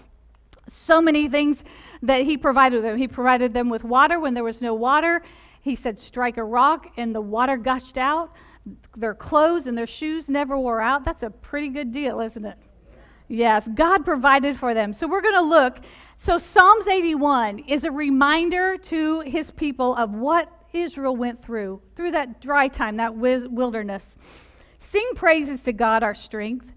So 0.68 1.02
many 1.02 1.28
things 1.28 1.64
that 2.02 2.22
he 2.22 2.36
provided 2.36 2.84
them. 2.84 2.96
He 2.96 3.08
provided 3.08 3.52
them 3.52 3.68
with 3.68 3.82
water 3.82 4.20
when 4.20 4.34
there 4.34 4.44
was 4.44 4.62
no 4.62 4.74
water. 4.74 5.22
He 5.60 5.74
said, 5.74 5.98
"Strike 5.98 6.36
a 6.36 6.44
rock," 6.44 6.92
and 6.96 7.14
the 7.14 7.20
water 7.20 7.56
gushed 7.56 7.98
out. 7.98 8.32
Their 8.96 9.14
clothes 9.14 9.66
and 9.66 9.76
their 9.76 9.86
shoes 9.86 10.28
never 10.28 10.56
wore 10.56 10.80
out. 10.80 11.04
That's 11.04 11.24
a 11.24 11.30
pretty 11.30 11.68
good 11.68 11.90
deal, 11.90 12.20
isn't 12.20 12.44
it? 12.44 12.56
Yes, 13.26 13.68
God 13.74 14.04
provided 14.04 14.56
for 14.56 14.74
them. 14.74 14.92
So 14.92 15.08
we're 15.08 15.22
going 15.22 15.34
to 15.34 15.40
look. 15.40 15.78
So 16.22 16.38
Psalms 16.38 16.86
81 16.86 17.64
is 17.66 17.82
a 17.82 17.90
reminder 17.90 18.78
to 18.78 19.22
his 19.22 19.50
people 19.50 19.96
of 19.96 20.12
what 20.12 20.48
Israel 20.72 21.16
went 21.16 21.42
through, 21.42 21.82
through 21.96 22.12
that 22.12 22.40
dry 22.40 22.68
time, 22.68 22.98
that 22.98 23.16
wilderness. 23.16 24.16
Sing 24.78 25.10
praises 25.16 25.62
to 25.62 25.72
God, 25.72 26.04
our 26.04 26.14
strength. 26.14 26.74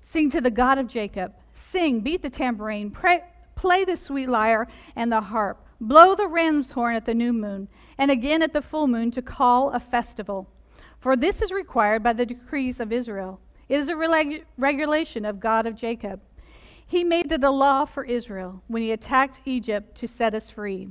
Sing 0.00 0.28
to 0.30 0.40
the 0.40 0.50
God 0.50 0.78
of 0.78 0.88
Jacob. 0.88 1.32
Sing, 1.52 2.00
beat 2.00 2.22
the 2.22 2.28
tambourine, 2.28 2.90
pray, 2.90 3.20
play 3.54 3.84
the 3.84 3.96
sweet 3.96 4.28
lyre 4.28 4.66
and 4.96 5.12
the 5.12 5.20
harp, 5.20 5.64
blow 5.80 6.16
the 6.16 6.26
ram's 6.26 6.72
horn 6.72 6.96
at 6.96 7.04
the 7.04 7.14
new 7.14 7.32
moon, 7.32 7.68
and 7.98 8.10
again 8.10 8.42
at 8.42 8.52
the 8.52 8.60
full 8.60 8.88
moon 8.88 9.12
to 9.12 9.22
call 9.22 9.70
a 9.70 9.78
festival. 9.78 10.50
For 10.98 11.14
this 11.14 11.40
is 11.40 11.52
required 11.52 12.02
by 12.02 12.14
the 12.14 12.26
decrees 12.26 12.80
of 12.80 12.92
Israel. 12.92 13.38
It 13.68 13.78
is 13.78 13.88
a 13.88 13.94
reg- 13.94 14.44
regulation 14.56 15.24
of 15.24 15.38
God 15.38 15.66
of 15.66 15.76
Jacob. 15.76 16.20
He 16.90 17.04
made 17.04 17.30
it 17.30 17.44
a 17.44 17.50
law 17.50 17.84
for 17.84 18.02
Israel 18.02 18.62
when 18.66 18.80
he 18.80 18.90
attacked 18.92 19.40
Egypt 19.44 19.94
to 19.98 20.08
set 20.08 20.34
us 20.34 20.48
free. 20.48 20.88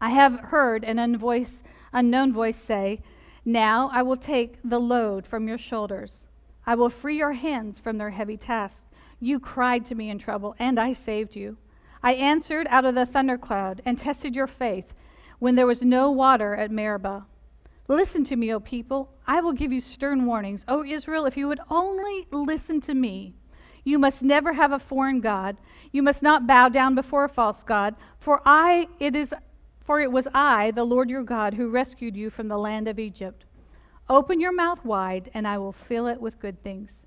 I 0.00 0.10
have 0.10 0.40
heard 0.40 0.84
an 0.84 0.96
unvoice, 0.96 1.62
unknown 1.92 2.32
voice 2.32 2.56
say, 2.56 3.00
Now 3.44 3.90
I 3.92 4.02
will 4.02 4.16
take 4.16 4.58
the 4.64 4.80
load 4.80 5.24
from 5.24 5.46
your 5.46 5.56
shoulders. 5.56 6.26
I 6.66 6.74
will 6.74 6.90
free 6.90 7.16
your 7.16 7.34
hands 7.34 7.78
from 7.78 7.98
their 7.98 8.10
heavy 8.10 8.36
task. 8.36 8.84
You 9.20 9.38
cried 9.38 9.84
to 9.86 9.94
me 9.94 10.10
in 10.10 10.18
trouble, 10.18 10.56
and 10.58 10.80
I 10.80 10.92
saved 10.94 11.36
you. 11.36 11.58
I 12.02 12.14
answered 12.14 12.66
out 12.68 12.84
of 12.84 12.96
the 12.96 13.06
thundercloud 13.06 13.82
and 13.84 13.96
tested 13.96 14.34
your 14.34 14.48
faith 14.48 14.92
when 15.38 15.54
there 15.54 15.66
was 15.66 15.82
no 15.82 16.10
water 16.10 16.56
at 16.56 16.72
Meribah. 16.72 17.24
Listen 17.86 18.24
to 18.24 18.36
me, 18.36 18.52
O 18.52 18.58
people. 18.58 19.12
I 19.28 19.40
will 19.40 19.52
give 19.52 19.72
you 19.72 19.80
stern 19.80 20.26
warnings. 20.26 20.64
O 20.66 20.84
Israel, 20.84 21.24
if 21.24 21.36
you 21.36 21.46
would 21.46 21.60
only 21.70 22.26
listen 22.32 22.80
to 22.80 22.94
me. 22.94 23.34
You 23.88 23.98
must 23.98 24.22
never 24.22 24.52
have 24.52 24.70
a 24.70 24.78
foreign 24.78 25.22
god. 25.22 25.56
You 25.92 26.02
must 26.02 26.22
not 26.22 26.46
bow 26.46 26.68
down 26.68 26.94
before 26.94 27.24
a 27.24 27.28
false 27.28 27.62
god, 27.62 27.94
for 28.18 28.42
I 28.44 28.88
it 29.00 29.16
is 29.16 29.32
for 29.80 29.98
it 29.98 30.12
was 30.12 30.28
I, 30.34 30.72
the 30.72 30.84
Lord 30.84 31.08
your 31.08 31.22
God, 31.22 31.54
who 31.54 31.70
rescued 31.70 32.14
you 32.14 32.28
from 32.28 32.48
the 32.48 32.58
land 32.58 32.86
of 32.86 32.98
Egypt. 32.98 33.46
Open 34.06 34.40
your 34.40 34.52
mouth 34.52 34.84
wide, 34.84 35.30
and 35.32 35.48
I 35.48 35.56
will 35.56 35.72
fill 35.72 36.06
it 36.06 36.20
with 36.20 36.38
good 36.38 36.62
things. 36.62 37.06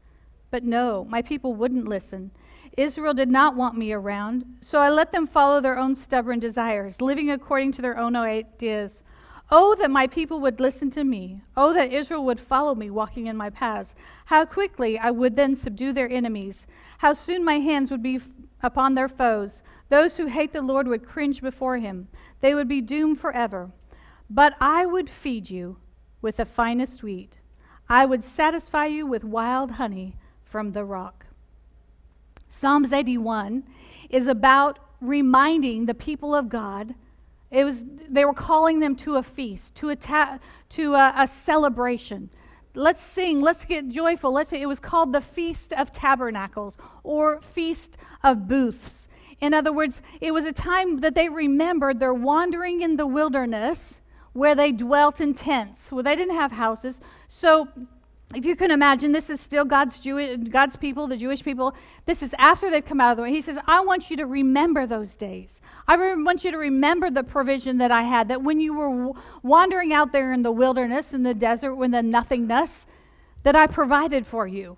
But 0.49 0.63
no, 0.63 1.05
my 1.07 1.21
people 1.21 1.53
wouldn't 1.53 1.87
listen. 1.87 2.31
Israel 2.75 3.13
did 3.13 3.29
not 3.29 3.55
want 3.55 3.77
me 3.77 3.93
around, 3.93 4.45
so 4.59 4.79
I 4.79 4.89
let 4.89 5.11
them 5.11 5.27
follow 5.27 5.61
their 5.61 5.77
own 5.77 5.93
stubborn 5.93 6.39
desires, 6.39 6.99
living 6.99 7.29
according 7.29 7.73
to 7.73 7.83
their 7.83 7.99
own 7.99 8.15
ideas. 8.15 9.03
Oh, 9.53 9.75
that 9.75 9.91
my 9.91 10.07
people 10.07 10.39
would 10.39 10.61
listen 10.61 10.89
to 10.91 11.03
me. 11.03 11.41
Oh, 11.57 11.73
that 11.73 11.91
Israel 11.91 12.23
would 12.23 12.39
follow 12.39 12.73
me, 12.73 12.89
walking 12.89 13.27
in 13.27 13.35
my 13.35 13.49
paths. 13.49 13.93
How 14.27 14.45
quickly 14.45 14.97
I 14.97 15.11
would 15.11 15.35
then 15.35 15.57
subdue 15.57 15.91
their 15.91 16.09
enemies. 16.09 16.65
How 16.99 17.11
soon 17.11 17.43
my 17.43 17.55
hands 17.55 17.91
would 17.91 18.01
be 18.01 18.21
upon 18.63 18.95
their 18.95 19.09
foes. 19.09 19.61
Those 19.89 20.15
who 20.15 20.27
hate 20.27 20.53
the 20.53 20.61
Lord 20.61 20.87
would 20.87 21.05
cringe 21.05 21.41
before 21.41 21.79
him. 21.79 22.07
They 22.39 22.55
would 22.55 22.69
be 22.69 22.79
doomed 22.79 23.19
forever. 23.19 23.71
But 24.29 24.55
I 24.61 24.85
would 24.85 25.09
feed 25.09 25.49
you 25.49 25.77
with 26.21 26.37
the 26.37 26.45
finest 26.45 27.03
wheat. 27.03 27.39
I 27.89 28.05
would 28.05 28.23
satisfy 28.23 28.85
you 28.85 29.05
with 29.05 29.25
wild 29.25 29.71
honey 29.71 30.15
from 30.45 30.71
the 30.71 30.85
rock. 30.85 31.25
Psalms 32.47 32.93
81 32.93 33.63
is 34.09 34.27
about 34.27 34.79
reminding 35.01 35.87
the 35.87 35.93
people 35.93 36.33
of 36.33 36.47
God 36.47 36.95
it 37.51 37.65
was, 37.65 37.83
they 38.09 38.23
were 38.23 38.33
calling 38.33 38.79
them 38.79 38.95
to 38.97 39.15
a 39.15 39.23
feast, 39.23 39.75
to 39.75 39.89
a, 39.89 39.95
ta- 39.95 40.39
to 40.69 40.93
a, 40.95 41.13
a 41.17 41.27
celebration. 41.27 42.29
Let's 42.73 43.01
sing, 43.01 43.41
let's 43.41 43.65
get 43.65 43.89
joyful. 43.89 44.31
Let's, 44.31 44.53
it 44.53 44.67
was 44.67 44.79
called 44.79 45.11
the 45.11 45.19
Feast 45.19 45.73
of 45.73 45.91
Tabernacles 45.91 46.77
or 47.03 47.41
Feast 47.41 47.97
of 48.23 48.47
Booths. 48.47 49.09
In 49.41 49.53
other 49.53 49.73
words, 49.73 50.01
it 50.21 50.31
was 50.31 50.45
a 50.45 50.53
time 50.53 51.01
that 51.01 51.13
they 51.15 51.27
remembered 51.27 51.99
their 51.99 52.13
wandering 52.13 52.81
in 52.81 52.95
the 52.95 53.07
wilderness 53.07 53.99
where 54.33 54.55
they 54.55 54.71
dwelt 54.71 55.19
in 55.19 55.33
tents. 55.33 55.91
where 55.91 56.03
they 56.03 56.15
didn't 56.15 56.35
have 56.35 56.53
houses. 56.53 57.01
So 57.27 57.67
if 58.33 58.45
you 58.45 58.55
can 58.55 58.71
imagine, 58.71 59.11
this 59.11 59.29
is 59.29 59.41
still 59.41 59.65
God's 59.65 59.99
Jewish, 59.99 60.37
God's 60.49 60.75
people, 60.75 61.07
the 61.07 61.17
Jewish 61.17 61.43
people. 61.43 61.75
This 62.05 62.23
is 62.23 62.33
after 62.37 62.69
they've 62.69 62.85
come 62.85 63.01
out 63.01 63.11
of 63.11 63.17
the 63.17 63.23
way. 63.23 63.31
He 63.31 63.41
says, 63.41 63.57
I 63.65 63.81
want 63.81 64.09
you 64.09 64.17
to 64.17 64.25
remember 64.25 64.87
those 64.87 65.15
days. 65.15 65.59
I 65.87 65.95
re- 65.95 66.15
want 66.15 66.43
you 66.43 66.51
to 66.51 66.57
remember 66.57 67.09
the 67.09 67.23
provision 67.23 67.77
that 67.79 67.91
I 67.91 68.03
had, 68.03 68.29
that 68.29 68.41
when 68.41 68.59
you 68.59 68.73
were 68.73 68.89
w- 68.89 69.13
wandering 69.43 69.93
out 69.93 70.11
there 70.13 70.31
in 70.31 70.43
the 70.43 70.51
wilderness, 70.51 71.13
in 71.13 71.23
the 71.23 71.33
desert, 71.33 71.81
in 71.81 71.91
the 71.91 72.01
nothingness, 72.01 72.85
that 73.43 73.55
I 73.55 73.67
provided 73.67 74.25
for 74.25 74.47
you. 74.47 74.77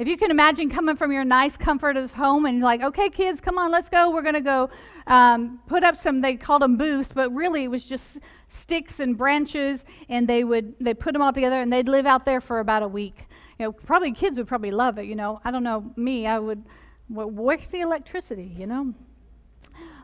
If 0.00 0.08
you 0.08 0.16
can 0.16 0.30
imagine 0.30 0.70
coming 0.70 0.96
from 0.96 1.12
your 1.12 1.24
nice 1.24 1.58
comfort 1.58 1.98
of 1.98 2.10
home 2.10 2.46
and 2.46 2.62
like, 2.62 2.80
okay, 2.80 3.10
kids, 3.10 3.38
come 3.38 3.58
on, 3.58 3.70
let's 3.70 3.90
go. 3.90 4.10
We're 4.10 4.22
going 4.22 4.32
to 4.32 4.40
go 4.40 4.70
um, 5.06 5.60
put 5.66 5.84
up 5.84 5.94
some, 5.94 6.22
they 6.22 6.36
called 6.36 6.62
them 6.62 6.78
booths, 6.78 7.12
but 7.12 7.30
really 7.34 7.64
it 7.64 7.68
was 7.70 7.86
just 7.86 8.18
sticks 8.48 8.98
and 8.98 9.14
branches, 9.18 9.84
and 10.08 10.26
they 10.26 10.42
would, 10.42 10.74
they 10.80 10.94
put 10.94 11.12
them 11.12 11.20
all 11.20 11.34
together 11.34 11.60
and 11.60 11.70
they'd 11.70 11.86
live 11.86 12.06
out 12.06 12.24
there 12.24 12.40
for 12.40 12.60
about 12.60 12.82
a 12.82 12.88
week. 12.88 13.26
You 13.58 13.66
know, 13.66 13.72
probably 13.72 14.12
kids 14.12 14.38
would 14.38 14.48
probably 14.48 14.70
love 14.70 14.96
it, 14.96 15.04
you 15.04 15.14
know. 15.14 15.38
I 15.44 15.50
don't 15.50 15.64
know, 15.64 15.92
me, 15.96 16.26
I 16.26 16.38
would, 16.38 16.64
where's 17.10 17.68
the 17.68 17.82
electricity, 17.82 18.56
you 18.58 18.66
know? 18.66 18.94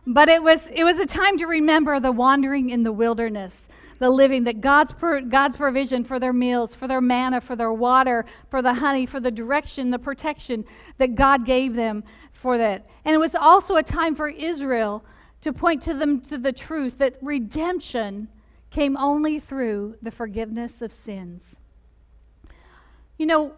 But 0.07 0.29
it 0.29 0.43
was, 0.43 0.69
it 0.75 0.85
was 0.85 0.99
a 0.99 1.07
time 1.07 1.39
to 1.39 1.47
remember 1.47 1.99
the 2.01 2.13
wandering 2.13 2.69
in 2.69 2.83
the 2.83 2.93
wilderness 2.93 3.66
the 3.99 4.11
living, 4.11 4.45
that 4.45 4.61
God's, 4.61 4.93
God's 5.29 5.57
provision 5.57 6.05
for 6.05 6.19
their 6.19 6.33
meals, 6.33 6.75
for 6.75 6.87
their 6.87 7.01
manna, 7.01 7.41
for 7.41 7.57
their 7.57 7.73
water, 7.73 8.25
for 8.51 8.63
the 8.63 8.75
honey, 8.75 9.07
for 9.07 9.21
the 9.21 9.31
direction, 9.31 9.91
the 9.91 9.99
protection 9.99 10.65
that 10.99 11.15
God 11.15 11.45
gave 11.45 11.75
them 11.75 12.05
for 12.33 12.59
that. 12.59 12.87
And 13.05 13.15
it 13.15 13.19
was 13.19 13.35
also 13.35 13.77
a 13.77 13.83
time 13.83 14.15
for 14.15 14.29
Israel 14.29 15.05
to 15.41 15.53
point 15.53 15.83
to 15.83 15.95
them 15.95 16.21
to 16.23 16.39
the 16.39 16.53
truth 16.53 16.99
that 16.99 17.17
redemption 17.23 18.29
came 18.71 18.97
only 18.97 19.39
through 19.39 19.97
the 20.03 20.11
forgiveness 20.11 20.83
of 20.83 20.93
sins. 20.93 21.59
You 23.19 23.27
know, 23.27 23.55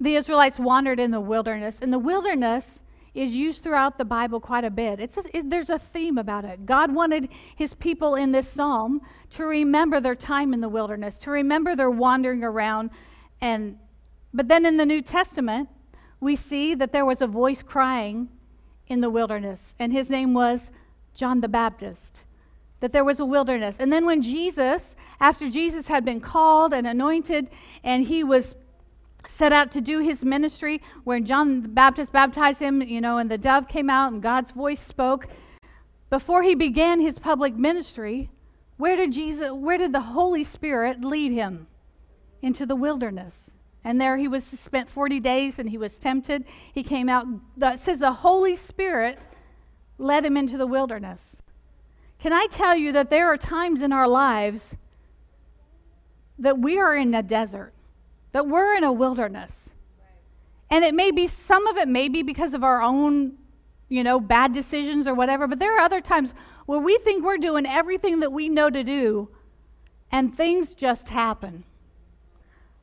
the 0.00 0.14
Israelites 0.14 0.58
wandered 0.58 0.98
in 0.98 1.10
the 1.10 1.20
wilderness. 1.20 1.80
In 1.80 1.90
the 1.90 1.98
wilderness, 1.98 2.81
is 3.14 3.34
used 3.34 3.62
throughout 3.62 3.98
the 3.98 4.04
Bible 4.04 4.40
quite 4.40 4.64
a 4.64 4.70
bit. 4.70 4.98
It's 4.98 5.16
a, 5.18 5.22
it, 5.36 5.50
there's 5.50 5.70
a 5.70 5.78
theme 5.78 6.16
about 6.16 6.44
it. 6.44 6.64
God 6.64 6.94
wanted 6.94 7.28
his 7.54 7.74
people 7.74 8.14
in 8.14 8.32
this 8.32 8.48
psalm 8.48 9.02
to 9.30 9.44
remember 9.44 10.00
their 10.00 10.14
time 10.14 10.54
in 10.54 10.60
the 10.60 10.68
wilderness, 10.68 11.18
to 11.20 11.30
remember 11.30 11.76
their 11.76 11.90
wandering 11.90 12.42
around. 12.42 12.90
And, 13.40 13.78
but 14.32 14.48
then 14.48 14.64
in 14.64 14.78
the 14.78 14.86
New 14.86 15.02
Testament, 15.02 15.68
we 16.20 16.36
see 16.36 16.74
that 16.74 16.92
there 16.92 17.04
was 17.04 17.20
a 17.20 17.26
voice 17.26 17.62
crying 17.62 18.28
in 18.86 19.00
the 19.00 19.10
wilderness, 19.10 19.74
and 19.78 19.92
his 19.92 20.08
name 20.08 20.34
was 20.34 20.70
John 21.14 21.40
the 21.40 21.48
Baptist. 21.48 22.20
That 22.80 22.92
there 22.92 23.04
was 23.04 23.20
a 23.20 23.24
wilderness. 23.24 23.76
And 23.78 23.92
then 23.92 24.06
when 24.06 24.22
Jesus, 24.22 24.96
after 25.20 25.48
Jesus 25.48 25.86
had 25.86 26.04
been 26.04 26.20
called 26.20 26.74
and 26.74 26.86
anointed, 26.86 27.48
and 27.84 28.06
he 28.06 28.24
was 28.24 28.54
set 29.32 29.52
out 29.52 29.72
to 29.72 29.80
do 29.80 30.00
his 30.00 30.24
ministry 30.24 30.80
where 31.04 31.20
John 31.20 31.62
the 31.62 31.68
Baptist 31.68 32.12
baptized 32.12 32.60
him, 32.60 32.82
you 32.82 33.00
know, 33.00 33.18
and 33.18 33.30
the 33.30 33.38
dove 33.38 33.68
came 33.68 33.88
out 33.88 34.12
and 34.12 34.22
God's 34.22 34.50
voice 34.50 34.80
spoke. 34.80 35.26
Before 36.10 36.42
he 36.42 36.54
began 36.54 37.00
his 37.00 37.18
public 37.18 37.56
ministry, 37.56 38.30
where 38.76 38.96
did 38.96 39.12
Jesus 39.12 39.50
where 39.50 39.78
did 39.78 39.92
the 39.92 40.00
Holy 40.00 40.44
Spirit 40.44 41.04
lead 41.04 41.32
him? 41.32 41.66
Into 42.42 42.66
the 42.66 42.76
wilderness. 42.76 43.50
And 43.84 44.00
there 44.00 44.16
he 44.16 44.28
was 44.28 44.44
spent 44.44 44.88
40 44.88 45.20
days 45.20 45.58
and 45.58 45.70
he 45.70 45.78
was 45.78 45.98
tempted. 45.98 46.44
He 46.72 46.82
came 46.82 47.08
out 47.08 47.26
says 47.76 47.98
the 47.98 48.12
Holy 48.12 48.54
Spirit 48.54 49.20
led 49.98 50.24
him 50.24 50.36
into 50.36 50.56
the 50.56 50.66
wilderness. 50.66 51.36
Can 52.18 52.32
I 52.32 52.46
tell 52.50 52.76
you 52.76 52.92
that 52.92 53.10
there 53.10 53.32
are 53.32 53.36
times 53.36 53.82
in 53.82 53.92
our 53.92 54.06
lives 54.06 54.76
that 56.38 56.58
we 56.58 56.78
are 56.78 56.94
in 56.94 57.14
a 57.14 57.22
desert? 57.22 57.72
That 58.32 58.46
we're 58.46 58.74
in 58.74 58.84
a 58.84 58.92
wilderness. 58.92 59.70
And 60.70 60.84
it 60.84 60.94
may 60.94 61.10
be, 61.10 61.26
some 61.26 61.66
of 61.66 61.76
it 61.76 61.88
may 61.88 62.08
be 62.08 62.22
because 62.22 62.54
of 62.54 62.64
our 62.64 62.82
own, 62.82 63.34
you 63.88 64.02
know, 64.02 64.18
bad 64.18 64.52
decisions 64.52 65.06
or 65.06 65.14
whatever, 65.14 65.46
but 65.46 65.58
there 65.58 65.76
are 65.76 65.80
other 65.80 66.00
times 66.00 66.32
where 66.66 66.78
we 66.78 66.98
think 66.98 67.24
we're 67.24 67.36
doing 67.36 67.66
everything 67.66 68.20
that 68.20 68.32
we 68.32 68.48
know 68.48 68.70
to 68.70 68.82
do 68.82 69.28
and 70.10 70.36
things 70.36 70.74
just 70.74 71.08
happen. 71.08 71.64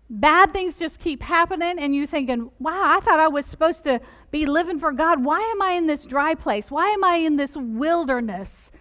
Bad 0.10 0.51
things 0.51 0.79
just 0.79 1.00
keep 1.00 1.22
happening, 1.22 1.77
and 1.77 1.96
you're 1.96 2.08
thinking, 2.08 2.50
wow, 2.58 2.98
I 2.98 3.00
thought 3.00 3.20
I 3.20 3.27
was 3.27 3.46
supposed 3.46 3.84
to 3.84 4.01
be 4.32 4.48
living 4.48 4.79
for 4.79 4.91
God. 4.91 5.24
Why 5.24 5.39
am 5.41 5.62
I 5.62 5.74
in 5.74 5.86
this 5.86 6.06
dry 6.06 6.34
place? 6.34 6.72
Why 6.72 6.88
am 6.88 7.03
I 7.03 7.18
in 7.18 7.36
this 7.36 7.56
wilderness? 7.56 8.72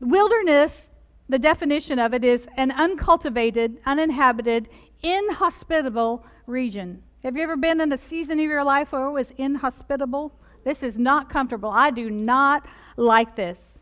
Wilderness, 0.00 0.90
the 1.28 1.38
definition 1.38 2.00
of 2.00 2.12
it 2.12 2.24
is 2.24 2.48
an 2.56 2.72
uncultivated, 2.72 3.78
uninhabited, 3.86 4.68
inhospitable 5.02 6.24
region. 6.46 7.02
Have 7.22 7.36
you 7.36 7.42
ever 7.42 7.56
been 7.56 7.80
in 7.80 7.92
a 7.92 7.98
season 7.98 8.38
of 8.38 8.44
your 8.46 8.64
life 8.64 8.92
where 8.92 9.06
it 9.06 9.12
was 9.12 9.32
inhospitable? 9.36 10.32
This 10.64 10.82
is 10.82 10.98
not 10.98 11.30
comfortable. 11.30 11.70
I 11.70 11.90
do 11.90 12.10
not 12.10 12.66
like 12.96 13.36
this. 13.36 13.80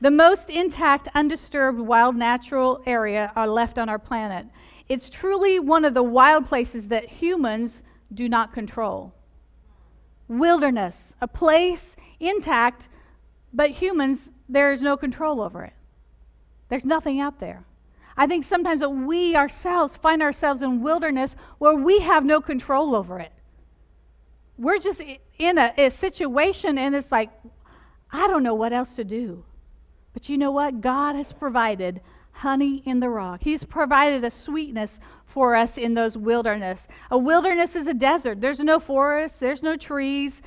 The 0.00 0.10
most 0.10 0.48
intact, 0.48 1.08
undisturbed, 1.14 1.80
wild 1.80 2.16
natural 2.16 2.82
area 2.86 3.32
are 3.34 3.48
left 3.48 3.78
on 3.78 3.88
our 3.88 3.98
planet. 3.98 4.46
It's 4.88 5.10
truly 5.10 5.58
one 5.58 5.84
of 5.84 5.94
the 5.94 6.02
wild 6.02 6.46
places 6.46 6.88
that 6.88 7.08
humans 7.08 7.82
do 8.12 8.28
not 8.28 8.52
control. 8.52 9.12
Wilderness, 10.28 11.12
a 11.20 11.28
place 11.28 11.96
intact, 12.20 12.88
but 13.52 13.70
humans, 13.70 14.30
there 14.48 14.72
is 14.72 14.80
no 14.80 14.96
control 14.96 15.40
over 15.40 15.64
it. 15.64 15.74
There's 16.68 16.84
nothing 16.84 17.20
out 17.20 17.40
there. 17.40 17.64
I 18.18 18.26
think 18.26 18.44
sometimes 18.44 18.80
that 18.80 18.90
we 18.90 19.36
ourselves 19.36 19.96
find 19.96 20.20
ourselves 20.22 20.60
in 20.60 20.82
wilderness 20.82 21.36
where 21.58 21.76
we 21.76 22.00
have 22.00 22.24
no 22.24 22.40
control 22.40 22.96
over 22.96 23.20
it. 23.20 23.32
we're 24.58 24.78
just 24.78 25.00
in 25.38 25.56
a, 25.56 25.72
a 25.78 25.88
situation 25.88 26.76
and 26.78 26.94
it's 26.94 27.12
like, 27.12 27.30
I 28.10 28.26
don't 28.26 28.42
know 28.42 28.54
what 28.54 28.72
else 28.72 28.96
to 28.96 29.04
do. 29.04 29.44
But 30.12 30.28
you 30.28 30.36
know 30.36 30.50
what? 30.50 30.80
God 30.80 31.14
has 31.14 31.32
provided 31.32 32.00
honey 32.32 32.82
in 32.84 32.98
the 32.98 33.08
rock. 33.08 33.42
He's 33.42 33.62
provided 33.62 34.24
a 34.24 34.30
sweetness 34.30 34.98
for 35.26 35.54
us 35.54 35.78
in 35.78 35.94
those 35.94 36.16
wilderness. 36.16 36.88
A 37.10 37.18
wilderness 37.18 37.76
is 37.76 37.86
a 37.86 37.94
desert. 37.94 38.40
There's 38.40 38.60
no 38.60 38.80
forest, 38.80 39.38
there's 39.38 39.62
no 39.62 39.76
trees. 39.76 40.42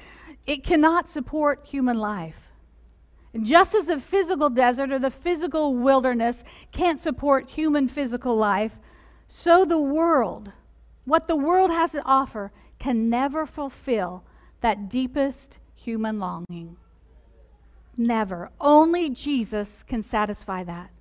It 0.46 0.64
cannot 0.64 1.08
support 1.08 1.66
human 1.66 1.98
life. 1.98 2.51
Just 3.40 3.74
as 3.74 3.88
the 3.88 4.00
physical 4.00 4.50
desert 4.50 4.92
or 4.92 5.00
the 5.00 5.12
physical 5.12 5.76
wilderness 5.76 6.44
can't 6.72 7.00
support 7.00 7.50
human 7.50 7.88
physical 7.88 8.36
life, 8.36 8.78
so 9.28 9.64
the 9.64 9.80
world, 9.80 10.52
what 11.06 11.28
the 11.28 11.38
world 11.38 11.72
has 11.72 11.92
to 11.92 12.04
offer, 12.04 12.52
can 12.78 13.10
never 13.10 13.46
fulfill 13.46 14.24
that 14.60 14.90
deepest 14.90 15.60
human 15.74 16.20
longing. 16.20 16.76
Never. 17.96 18.52
Only 18.60 19.10
Jesus 19.10 19.84
can 19.84 20.04
satisfy 20.04 20.64
that. 20.66 20.92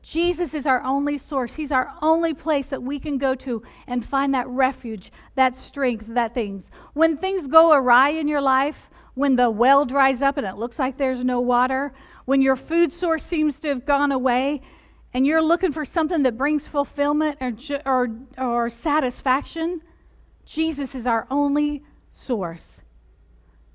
Jesus 0.00 0.54
is 0.54 0.66
our 0.66 0.82
only 0.84 1.18
source. 1.18 1.56
He's 1.56 1.72
our 1.72 1.92
only 2.00 2.32
place 2.32 2.66
that 2.68 2.82
we 2.82 3.00
can 3.00 3.18
go 3.18 3.34
to 3.36 3.62
and 3.86 4.04
find 4.04 4.32
that 4.32 4.48
refuge, 4.48 5.10
that 5.34 5.56
strength, 5.56 6.06
that 6.08 6.34
things. 6.34 6.70
When 6.92 7.16
things 7.16 7.48
go 7.48 7.72
awry 7.72 8.10
in 8.10 8.28
your 8.28 8.40
life, 8.40 8.90
when 9.18 9.34
the 9.34 9.50
well 9.50 9.84
dries 9.84 10.22
up 10.22 10.36
and 10.36 10.46
it 10.46 10.54
looks 10.54 10.78
like 10.78 10.96
there's 10.96 11.24
no 11.24 11.40
water, 11.40 11.92
when 12.24 12.40
your 12.40 12.54
food 12.54 12.92
source 12.92 13.24
seems 13.24 13.58
to 13.58 13.66
have 13.66 13.84
gone 13.84 14.12
away, 14.12 14.62
and 15.12 15.26
you're 15.26 15.42
looking 15.42 15.72
for 15.72 15.84
something 15.84 16.22
that 16.22 16.38
brings 16.38 16.68
fulfillment 16.68 17.36
or, 17.40 17.52
or, 17.84 18.10
or 18.38 18.70
satisfaction, 18.70 19.82
Jesus 20.44 20.94
is 20.94 21.04
our 21.04 21.26
only 21.32 21.82
source. 22.12 22.80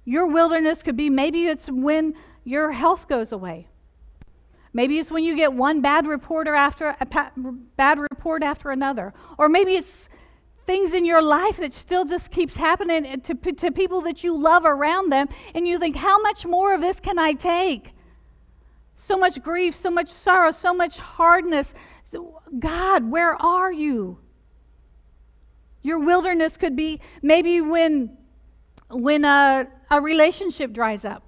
Your 0.05 0.27
wilderness 0.27 0.81
could 0.81 0.95
be 0.95 1.09
maybe 1.09 1.47
it's 1.47 1.69
when 1.69 2.13
your 2.45 2.71
health 2.71 3.09
goes 3.09 3.33
away. 3.33 3.67
Maybe 4.71 4.97
it's 4.97 5.11
when 5.11 5.25
you 5.25 5.35
get 5.35 5.51
one 5.51 5.81
bad 5.81 6.07
reporter 6.07 6.55
after 6.55 6.95
a 7.01 7.05
bad 7.75 7.99
report 7.99 8.43
after 8.43 8.71
another. 8.71 9.13
Or 9.37 9.49
maybe 9.49 9.75
it's 9.75 10.07
things 10.65 10.93
in 10.93 11.05
your 11.05 11.21
life 11.21 11.57
that 11.57 11.73
still 11.73 12.05
just 12.05 12.31
keeps 12.31 12.55
happening 12.55 13.21
to, 13.21 13.33
to 13.33 13.71
people 13.71 14.01
that 14.01 14.23
you 14.23 14.37
love 14.37 14.63
around 14.65 15.11
them 15.11 15.27
and 15.53 15.67
you 15.67 15.77
think 15.77 15.95
how 15.95 16.21
much 16.21 16.45
more 16.45 16.73
of 16.73 16.81
this 16.81 16.99
can 16.99 17.19
I 17.19 17.33
take? 17.33 17.93
So 18.95 19.17
much 19.17 19.41
grief, 19.41 19.75
so 19.75 19.89
much 19.89 20.07
sorrow, 20.07 20.51
so 20.51 20.73
much 20.73 20.99
hardness. 20.99 21.73
God, 22.59 23.09
where 23.09 23.41
are 23.41 23.71
you? 23.71 24.19
Your 25.81 25.99
wilderness 25.99 26.55
could 26.55 26.75
be 26.75 27.01
maybe 27.21 27.59
when 27.59 28.17
when 28.89 29.25
a, 29.25 29.67
a 29.89 29.99
relationship 29.99 30.71
dries 30.71 31.03
up 31.03 31.23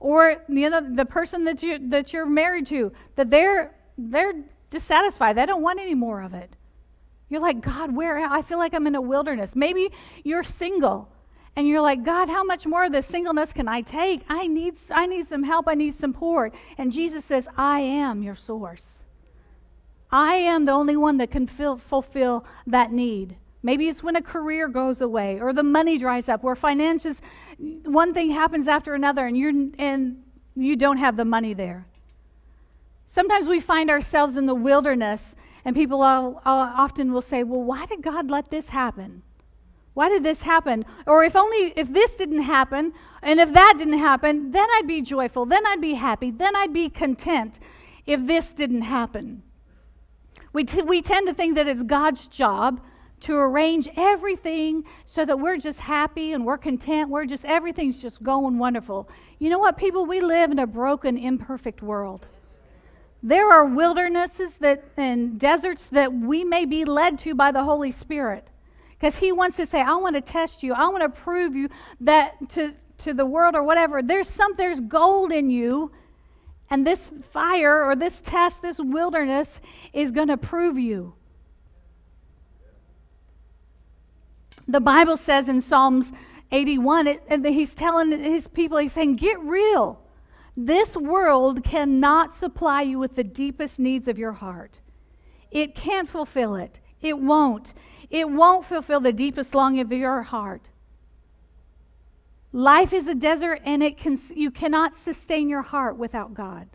or 0.00 0.44
you 0.48 0.68
know 0.68 0.80
the 0.80 1.04
person 1.04 1.44
that 1.44 1.62
you 1.62 1.78
that 1.88 2.12
you're 2.12 2.26
married 2.26 2.66
to 2.66 2.92
that 3.16 3.30
they're 3.30 3.74
they're 3.96 4.34
dissatisfied 4.70 5.36
they 5.36 5.46
don't 5.46 5.62
want 5.62 5.78
any 5.78 5.94
more 5.94 6.22
of 6.22 6.34
it 6.34 6.56
you're 7.28 7.40
like 7.40 7.60
god 7.60 7.94
where 7.94 8.18
i 8.18 8.42
feel 8.42 8.58
like 8.58 8.74
i'm 8.74 8.86
in 8.86 8.94
a 8.94 9.00
wilderness. 9.00 9.56
Maybe 9.56 9.90
you're 10.22 10.44
single 10.44 11.08
and 11.56 11.68
you're 11.68 11.80
like 11.80 12.04
god 12.04 12.28
how 12.28 12.44
much 12.44 12.66
more 12.66 12.84
of 12.84 12.92
this 12.92 13.06
singleness 13.06 13.52
can 13.52 13.68
i 13.68 13.80
take? 13.80 14.22
I 14.28 14.46
need 14.46 14.74
i 14.90 15.06
need 15.06 15.26
some 15.26 15.44
help. 15.44 15.68
I 15.68 15.74
need 15.74 15.96
support 15.96 16.54
and 16.78 16.92
jesus 16.92 17.24
says 17.24 17.48
i 17.56 17.80
am 17.80 18.22
your 18.22 18.34
source. 18.34 19.00
I 20.14 20.34
am 20.34 20.64
the 20.64 20.70
only 20.70 20.96
one 20.96 21.16
that 21.16 21.32
can 21.32 21.48
fill, 21.48 21.76
fulfill 21.76 22.44
that 22.68 22.92
need. 22.92 23.36
Maybe 23.64 23.88
it's 23.88 24.00
when 24.00 24.14
a 24.14 24.22
career 24.22 24.68
goes 24.68 25.00
away 25.00 25.40
or 25.40 25.52
the 25.52 25.64
money 25.64 25.98
dries 25.98 26.28
up, 26.28 26.44
where 26.44 26.54
finances, 26.54 27.20
one 27.58 28.14
thing 28.14 28.30
happens 28.30 28.68
after 28.68 28.94
another 28.94 29.26
and, 29.26 29.36
you're, 29.36 29.52
and 29.76 30.22
you 30.54 30.76
don't 30.76 30.98
have 30.98 31.16
the 31.16 31.24
money 31.24 31.52
there. 31.52 31.86
Sometimes 33.06 33.48
we 33.48 33.58
find 33.58 33.90
ourselves 33.90 34.36
in 34.36 34.46
the 34.46 34.54
wilderness, 34.54 35.34
and 35.64 35.74
people 35.74 36.02
all, 36.02 36.42
all 36.44 36.60
often 36.60 37.12
will 37.12 37.22
say, 37.22 37.42
Well, 37.42 37.62
why 37.62 37.86
did 37.86 38.02
God 38.02 38.30
let 38.30 38.50
this 38.50 38.68
happen? 38.68 39.22
Why 39.94 40.08
did 40.08 40.24
this 40.24 40.42
happen? 40.42 40.84
Or 41.06 41.22
if 41.24 41.36
only 41.36 41.72
if 41.76 41.92
this 41.92 42.14
didn't 42.14 42.42
happen, 42.42 42.92
and 43.22 43.38
if 43.38 43.52
that 43.52 43.74
didn't 43.78 43.98
happen, 43.98 44.50
then 44.50 44.68
I'd 44.74 44.88
be 44.88 45.00
joyful, 45.00 45.46
then 45.46 45.66
I'd 45.66 45.80
be 45.80 45.94
happy, 45.94 46.30
then 46.30 46.54
I'd 46.56 46.72
be 46.72 46.90
content 46.90 47.60
if 48.04 48.26
this 48.26 48.52
didn't 48.52 48.82
happen. 48.82 49.42
We, 50.52 50.64
t- 50.64 50.82
we 50.82 51.00
tend 51.00 51.26
to 51.28 51.34
think 51.34 51.54
that 51.54 51.66
it's 51.66 51.82
God's 51.82 52.28
job 52.28 52.80
to 53.20 53.36
arrange 53.36 53.88
everything 53.96 54.84
so 55.04 55.24
that 55.24 55.38
we're 55.38 55.56
just 55.56 55.80
happy 55.80 56.32
and 56.32 56.44
we're 56.44 56.58
content. 56.58 57.08
We're 57.08 57.24
just, 57.24 57.44
everything's 57.44 58.02
just 58.02 58.22
going 58.22 58.58
wonderful. 58.58 59.08
You 59.38 59.48
know 59.48 59.58
what, 59.58 59.76
people? 59.76 60.06
We 60.06 60.20
live 60.20 60.50
in 60.50 60.58
a 60.58 60.66
broken, 60.66 61.16
imperfect 61.16 61.82
world. 61.82 62.26
There 63.26 63.50
are 63.50 63.64
wildernesses 63.64 64.56
that, 64.56 64.84
and 64.98 65.40
deserts 65.40 65.88
that 65.88 66.12
we 66.12 66.44
may 66.44 66.66
be 66.66 66.84
led 66.84 67.18
to 67.20 67.34
by 67.34 67.52
the 67.52 67.64
Holy 67.64 67.90
Spirit. 67.90 68.48
Because 68.90 69.16
He 69.16 69.32
wants 69.32 69.56
to 69.56 69.64
say, 69.64 69.80
I 69.80 69.94
want 69.94 70.14
to 70.14 70.20
test 70.20 70.62
you. 70.62 70.74
I 70.74 70.88
want 70.88 71.02
to 71.02 71.08
prove 71.08 71.54
you 71.54 71.70
that 72.02 72.50
to, 72.50 72.74
to 72.98 73.14
the 73.14 73.24
world 73.24 73.54
or 73.54 73.62
whatever. 73.62 74.02
There's 74.02 74.28
some, 74.28 74.52
there's 74.58 74.78
gold 74.82 75.32
in 75.32 75.48
you. 75.48 75.90
And 76.68 76.86
this 76.86 77.10
fire 77.30 77.82
or 77.82 77.96
this 77.96 78.20
test, 78.20 78.60
this 78.60 78.78
wilderness 78.78 79.58
is 79.94 80.12
going 80.12 80.28
to 80.28 80.36
prove 80.36 80.78
you. 80.78 81.14
The 84.68 84.80
Bible 84.80 85.16
says 85.16 85.48
in 85.48 85.62
Psalms 85.62 86.12
81, 86.52 87.06
it, 87.06 87.46
he's 87.46 87.74
telling 87.74 88.10
his 88.10 88.48
people, 88.48 88.76
he's 88.76 88.92
saying, 88.92 89.16
get 89.16 89.40
real. 89.40 90.03
This 90.56 90.96
world 90.96 91.64
cannot 91.64 92.32
supply 92.32 92.82
you 92.82 92.98
with 92.98 93.14
the 93.14 93.24
deepest 93.24 93.78
needs 93.78 94.06
of 94.06 94.18
your 94.18 94.32
heart. 94.32 94.80
It 95.50 95.74
can't 95.74 96.08
fulfill 96.08 96.54
it. 96.54 96.80
It 97.00 97.18
won't. 97.18 97.74
It 98.10 98.28
won't 98.28 98.64
fulfill 98.64 99.00
the 99.00 99.12
deepest 99.12 99.54
longing 99.54 99.80
of 99.80 99.92
your 99.92 100.22
heart. 100.22 100.70
Life 102.52 102.92
is 102.92 103.08
a 103.08 103.14
desert, 103.14 103.60
and 103.64 103.82
it 103.82 103.98
can, 103.98 104.18
you 104.34 104.50
cannot 104.50 104.94
sustain 104.94 105.48
your 105.48 105.62
heart 105.62 105.96
without 105.96 106.34
God, 106.34 106.68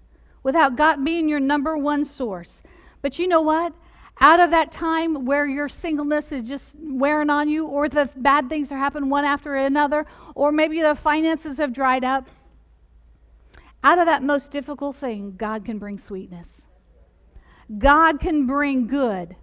without 0.43 0.75
God 0.75 1.03
being 1.05 1.29
your 1.29 1.39
number 1.39 1.77
one 1.77 2.03
source. 2.03 2.61
But 3.01 3.17
you 3.17 3.27
know 3.27 3.41
what? 3.41 3.73
out 4.21 4.39
of 4.39 4.51
that 4.51 4.71
time 4.71 5.25
where 5.25 5.47
your 5.47 5.69
singleness 5.69 6.31
is 6.31 6.47
just 6.47 6.75
wearing 6.77 7.29
on 7.29 7.47
you, 7.47 7.65
or 7.65 7.87
the 7.87 8.09
bad 8.15 8.49
things 8.49 8.71
are 8.71 8.77
happening 8.77 9.09
one 9.09 9.25
after 9.25 9.55
another, 9.55 10.05
or 10.35 10.51
maybe 10.51 10.81
the 10.81 10.95
finances 10.95 11.57
have 11.57 11.71
dried 11.71 12.03
up, 12.03 12.27
out 13.83 13.99
of 13.99 14.05
that 14.05 14.23
most 14.23 14.51
difficult 14.51 14.95
thing, 14.95 15.35
God 15.37 15.65
can 15.65 15.79
bring 15.79 15.97
sweetness. 15.97 16.61
God 17.77 18.19
can 18.19 18.45
bring 18.45 18.87
good. 18.87 19.35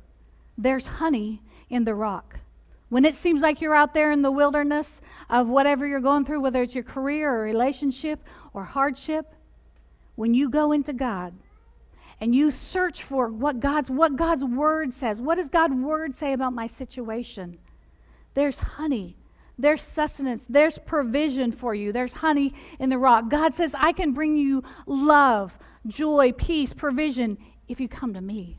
There's 0.58 0.86
honey 0.86 1.42
in 1.70 1.84
the 1.84 1.94
rock. 1.94 2.40
When 2.88 3.04
it 3.04 3.16
seems 3.16 3.42
like 3.42 3.60
you're 3.60 3.74
out 3.74 3.94
there 3.94 4.12
in 4.12 4.22
the 4.22 4.30
wilderness 4.30 5.00
of 5.28 5.48
whatever 5.48 5.86
you're 5.86 6.00
going 6.00 6.24
through, 6.24 6.40
whether 6.40 6.62
it's 6.62 6.74
your 6.74 6.84
career 6.84 7.32
or 7.34 7.42
relationship 7.42 8.22
or 8.52 8.64
hardship, 8.64 9.34
when 10.14 10.34
you 10.34 10.48
go 10.48 10.72
into 10.72 10.92
God, 10.92 11.34
and 12.20 12.34
you 12.34 12.50
search 12.50 13.02
for 13.02 13.28
what 13.28 13.60
God's 13.60 13.90
what 13.90 14.16
God's 14.16 14.44
word 14.44 14.94
says. 14.94 15.20
What 15.20 15.36
does 15.36 15.50
God's 15.50 15.74
word 15.74 16.14
say 16.14 16.32
about 16.32 16.54
my 16.54 16.66
situation? 16.66 17.58
There's 18.34 18.58
honey. 18.58 19.16
There's 19.58 19.80
sustenance. 19.80 20.44
There's 20.48 20.78
provision 20.78 21.50
for 21.50 21.74
you. 21.74 21.92
There's 21.92 22.12
honey 22.12 22.52
in 22.78 22.90
the 22.90 22.98
rock. 22.98 23.30
God 23.30 23.54
says, 23.54 23.74
I 23.78 23.92
can 23.92 24.12
bring 24.12 24.36
you 24.36 24.62
love, 24.86 25.58
joy, 25.86 26.32
peace, 26.32 26.72
provision 26.72 27.38
if 27.68 27.80
you 27.80 27.88
come 27.88 28.12
to 28.14 28.20
me. 28.20 28.58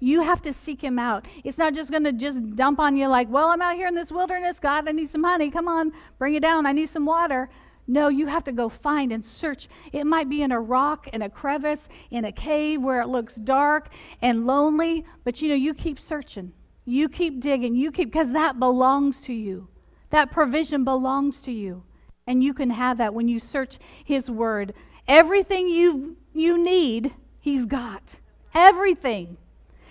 You 0.00 0.22
have 0.22 0.40
to 0.42 0.52
seek 0.52 0.82
him 0.82 0.98
out. 0.98 1.26
It's 1.44 1.58
not 1.58 1.74
just 1.74 1.90
going 1.90 2.04
to 2.04 2.12
just 2.12 2.56
dump 2.56 2.80
on 2.80 2.96
you 2.96 3.06
like, 3.06 3.28
well, 3.28 3.48
I'm 3.48 3.62
out 3.62 3.76
here 3.76 3.86
in 3.86 3.94
this 3.94 4.10
wilderness. 4.10 4.58
God, 4.58 4.88
I 4.88 4.92
need 4.92 5.10
some 5.10 5.22
honey. 5.22 5.50
Come 5.50 5.68
on, 5.68 5.92
bring 6.18 6.34
it 6.34 6.40
down. 6.40 6.66
I 6.66 6.72
need 6.72 6.88
some 6.88 7.04
water. 7.04 7.50
No, 7.86 8.08
you 8.08 8.26
have 8.26 8.44
to 8.44 8.52
go 8.52 8.68
find 8.68 9.12
and 9.12 9.24
search. 9.24 9.68
It 9.92 10.04
might 10.04 10.28
be 10.28 10.42
in 10.42 10.52
a 10.52 10.60
rock, 10.60 11.08
in 11.08 11.22
a 11.22 11.28
crevice, 11.28 11.88
in 12.10 12.24
a 12.24 12.32
cave 12.32 12.80
where 12.80 13.00
it 13.00 13.08
looks 13.08 13.34
dark 13.36 13.92
and 14.22 14.46
lonely, 14.46 15.04
but 15.24 15.42
you 15.42 15.48
know, 15.48 15.54
you 15.54 15.74
keep 15.74 15.98
searching. 15.98 16.52
You 16.84 17.08
keep 17.08 17.40
digging. 17.40 17.74
You 17.74 17.92
keep, 17.92 18.10
because 18.10 18.32
that 18.32 18.58
belongs 18.58 19.20
to 19.22 19.32
you. 19.32 19.68
That 20.10 20.30
provision 20.30 20.84
belongs 20.84 21.40
to 21.42 21.52
you. 21.52 21.84
And 22.26 22.44
you 22.44 22.54
can 22.54 22.70
have 22.70 22.98
that 22.98 23.14
when 23.14 23.28
you 23.28 23.40
search 23.40 23.78
His 24.04 24.30
Word. 24.30 24.74
Everything 25.08 25.68
you, 25.68 26.16
you 26.32 26.62
need, 26.62 27.14
He's 27.40 27.66
got. 27.66 28.16
Everything. 28.54 29.36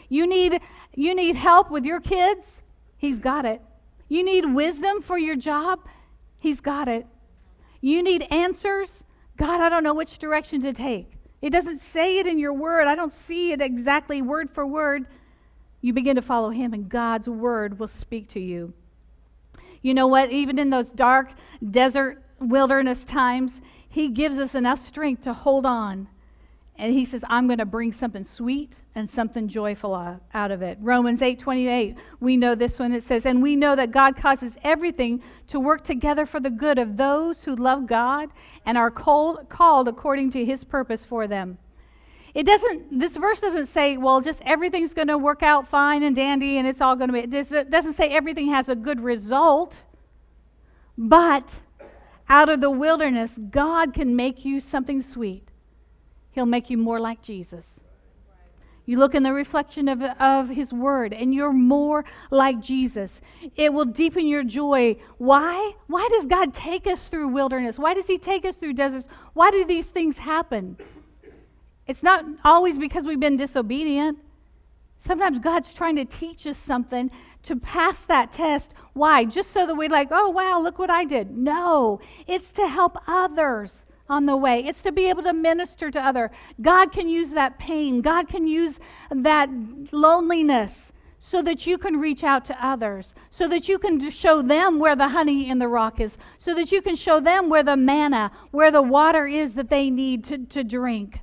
You 0.07 0.25
need, 0.27 0.61
you 0.95 1.13
need 1.13 1.35
help 1.35 1.69
with 1.71 1.85
your 1.85 1.99
kids, 1.99 2.61
He's 2.97 3.19
got 3.19 3.45
it. 3.45 3.61
You 4.07 4.23
need 4.23 4.53
wisdom 4.53 5.01
for 5.01 5.17
your 5.17 5.35
job, 5.35 5.79
He's 6.37 6.61
got 6.61 6.87
it. 6.87 7.05
You 7.81 8.03
need 8.03 8.27
answers? 8.29 9.03
God, 9.37 9.61
I 9.61 9.69
don't 9.69 9.83
know 9.83 9.93
which 9.93 10.19
direction 10.19 10.61
to 10.61 10.73
take. 10.73 11.13
It 11.41 11.51
doesn't 11.51 11.77
say 11.77 12.19
it 12.19 12.27
in 12.27 12.37
your 12.37 12.53
word. 12.53 12.87
I 12.87 12.95
don't 12.95 13.13
see 13.13 13.53
it 13.53 13.61
exactly 13.61 14.21
word 14.21 14.49
for 14.49 14.67
word. 14.67 15.05
You 15.81 15.93
begin 15.93 16.17
to 16.17 16.21
follow 16.21 16.49
Him, 16.49 16.73
and 16.73 16.89
God's 16.89 17.29
word 17.29 17.79
will 17.79 17.87
speak 17.87 18.27
to 18.29 18.39
you. 18.39 18.73
You 19.81 19.93
know 19.93 20.07
what? 20.07 20.31
Even 20.31 20.59
in 20.59 20.69
those 20.69 20.91
dark 20.91 21.31
desert 21.69 22.23
wilderness 22.39 23.05
times, 23.05 23.61
He 23.87 24.09
gives 24.09 24.39
us 24.39 24.55
enough 24.55 24.79
strength 24.79 25.23
to 25.23 25.33
hold 25.33 25.65
on. 25.65 26.07
And 26.77 26.93
He 26.93 27.05
says, 27.05 27.23
I'm 27.27 27.47
going 27.47 27.59
to 27.59 27.65
bring 27.65 27.91
something 27.91 28.23
sweet 28.23 28.79
and 28.95 29.09
something 29.09 29.47
joyful 29.47 29.93
out 30.33 30.51
of 30.51 30.61
it. 30.61 30.77
Romans 30.81 31.21
8 31.21 31.39
28, 31.39 31.95
we 32.19 32.37
know 32.37 32.55
this 32.55 32.79
one. 32.79 32.93
It 32.93 33.03
says, 33.03 33.25
And 33.25 33.41
we 33.41 33.55
know 33.55 33.75
that 33.75 33.91
God 33.91 34.15
causes 34.15 34.55
everything 34.63 35.21
to 35.47 35.59
work 35.59 35.83
together 35.83 36.25
for 36.25 36.39
the 36.39 36.49
good 36.49 36.79
of 36.79 36.97
those 36.97 37.43
who 37.43 37.55
love 37.55 37.87
God 37.87 38.29
and 38.65 38.77
are 38.77 38.91
called, 38.91 39.49
called 39.49 39.87
according 39.87 40.31
to 40.31 40.45
His 40.45 40.63
purpose 40.63 41.05
for 41.05 41.27
them. 41.27 41.57
It 42.33 42.45
doesn't, 42.45 42.99
this 42.99 43.17
verse 43.17 43.41
doesn't 43.41 43.67
say, 43.67 43.97
well, 43.97 44.21
just 44.21 44.41
everything's 44.45 44.93
going 44.93 45.07
to 45.07 45.17
work 45.17 45.41
out 45.41 45.67
fine 45.67 46.03
and 46.03 46.15
dandy 46.15 46.57
and 46.57 46.67
it's 46.67 46.81
all 46.81 46.95
going 46.95 47.11
to 47.11 47.13
be, 47.13 47.37
it 47.37 47.69
doesn't 47.69 47.93
say 47.93 48.09
everything 48.09 48.47
has 48.47 48.69
a 48.69 48.75
good 48.75 49.01
result. 49.01 49.85
But 50.97 51.61
out 52.27 52.49
of 52.49 52.61
the 52.61 52.69
wilderness, 52.69 53.39
God 53.49 53.93
can 53.93 54.15
make 54.15 54.45
you 54.45 54.59
something 54.59 55.01
sweet. 55.01 55.49
He'll 56.31 56.45
make 56.45 56.69
you 56.69 56.77
more 56.77 56.99
like 56.99 57.21
Jesus. 57.21 57.79
You 58.85 58.97
look 58.97 59.13
in 59.13 59.21
the 59.21 59.33
reflection 59.33 59.87
of, 59.87 60.01
of 60.01 60.49
His 60.49 60.73
Word, 60.73 61.13
and 61.13 61.31
you're 61.31 61.53
more 61.53 62.05
like 62.31 62.59
Jesus. 62.59 63.21
It 63.55 63.71
will 63.71 63.85
deepen 63.85 64.27
your 64.27 64.43
joy. 64.43 64.95
Why? 65.19 65.73
Why 65.85 66.09
does 66.11 66.25
God 66.25 66.55
take 66.55 66.87
us 66.87 67.07
through 67.07 67.27
wilderness? 67.27 67.77
Why 67.77 67.93
does 67.93 68.07
He 68.07 68.17
take 68.17 68.45
us 68.45 68.57
through 68.57 68.73
deserts? 68.73 69.07
Why 69.33 69.51
do 69.51 69.63
these 69.63 69.85
things 69.85 70.17
happen? 70.17 70.75
It's 71.89 72.03
not 72.03 72.23
always 72.45 72.77
because 72.77 73.07
we've 73.07 73.19
been 73.19 73.35
disobedient. 73.35 74.19
Sometimes 74.99 75.39
God's 75.39 75.73
trying 75.73 75.95
to 75.95 76.05
teach 76.05 76.45
us 76.45 76.55
something 76.55 77.09
to 77.41 77.55
pass 77.55 78.01
that 78.01 78.31
test. 78.31 78.75
Why? 78.93 79.25
Just 79.25 79.49
so 79.49 79.65
that 79.65 79.73
we're 79.73 79.89
like, 79.89 80.09
oh, 80.11 80.29
wow, 80.29 80.59
look 80.59 80.77
what 80.77 80.91
I 80.91 81.03
did. 81.03 81.35
No, 81.35 81.99
it's 82.27 82.51
to 82.51 82.67
help 82.67 82.95
others 83.07 83.85
on 84.07 84.27
the 84.27 84.37
way. 84.37 84.63
It's 84.63 84.83
to 84.83 84.91
be 84.91 85.09
able 85.09 85.23
to 85.23 85.33
minister 85.33 85.89
to 85.89 85.99
other. 85.99 86.29
God 86.61 86.91
can 86.91 87.09
use 87.09 87.31
that 87.31 87.57
pain. 87.57 88.01
God 88.01 88.27
can 88.27 88.45
use 88.45 88.79
that 89.09 89.49
loneliness 89.91 90.91
so 91.17 91.41
that 91.41 91.65
you 91.65 91.79
can 91.79 91.97
reach 91.97 92.23
out 92.23 92.45
to 92.45 92.65
others, 92.65 93.15
so 93.31 93.47
that 93.47 93.67
you 93.67 93.79
can 93.79 94.11
show 94.11 94.43
them 94.43 94.77
where 94.77 94.95
the 94.95 95.09
honey 95.09 95.49
in 95.49 95.57
the 95.57 95.67
rock 95.67 95.99
is, 95.99 96.19
so 96.37 96.53
that 96.53 96.71
you 96.71 96.83
can 96.83 96.95
show 96.95 97.19
them 97.19 97.49
where 97.49 97.63
the 97.63 97.75
manna, 97.75 98.31
where 98.51 98.69
the 98.69 98.83
water 98.83 99.25
is 99.25 99.53
that 99.53 99.71
they 99.71 99.89
need 99.89 100.23
to, 100.25 100.37
to 100.37 100.63
drink. 100.63 101.21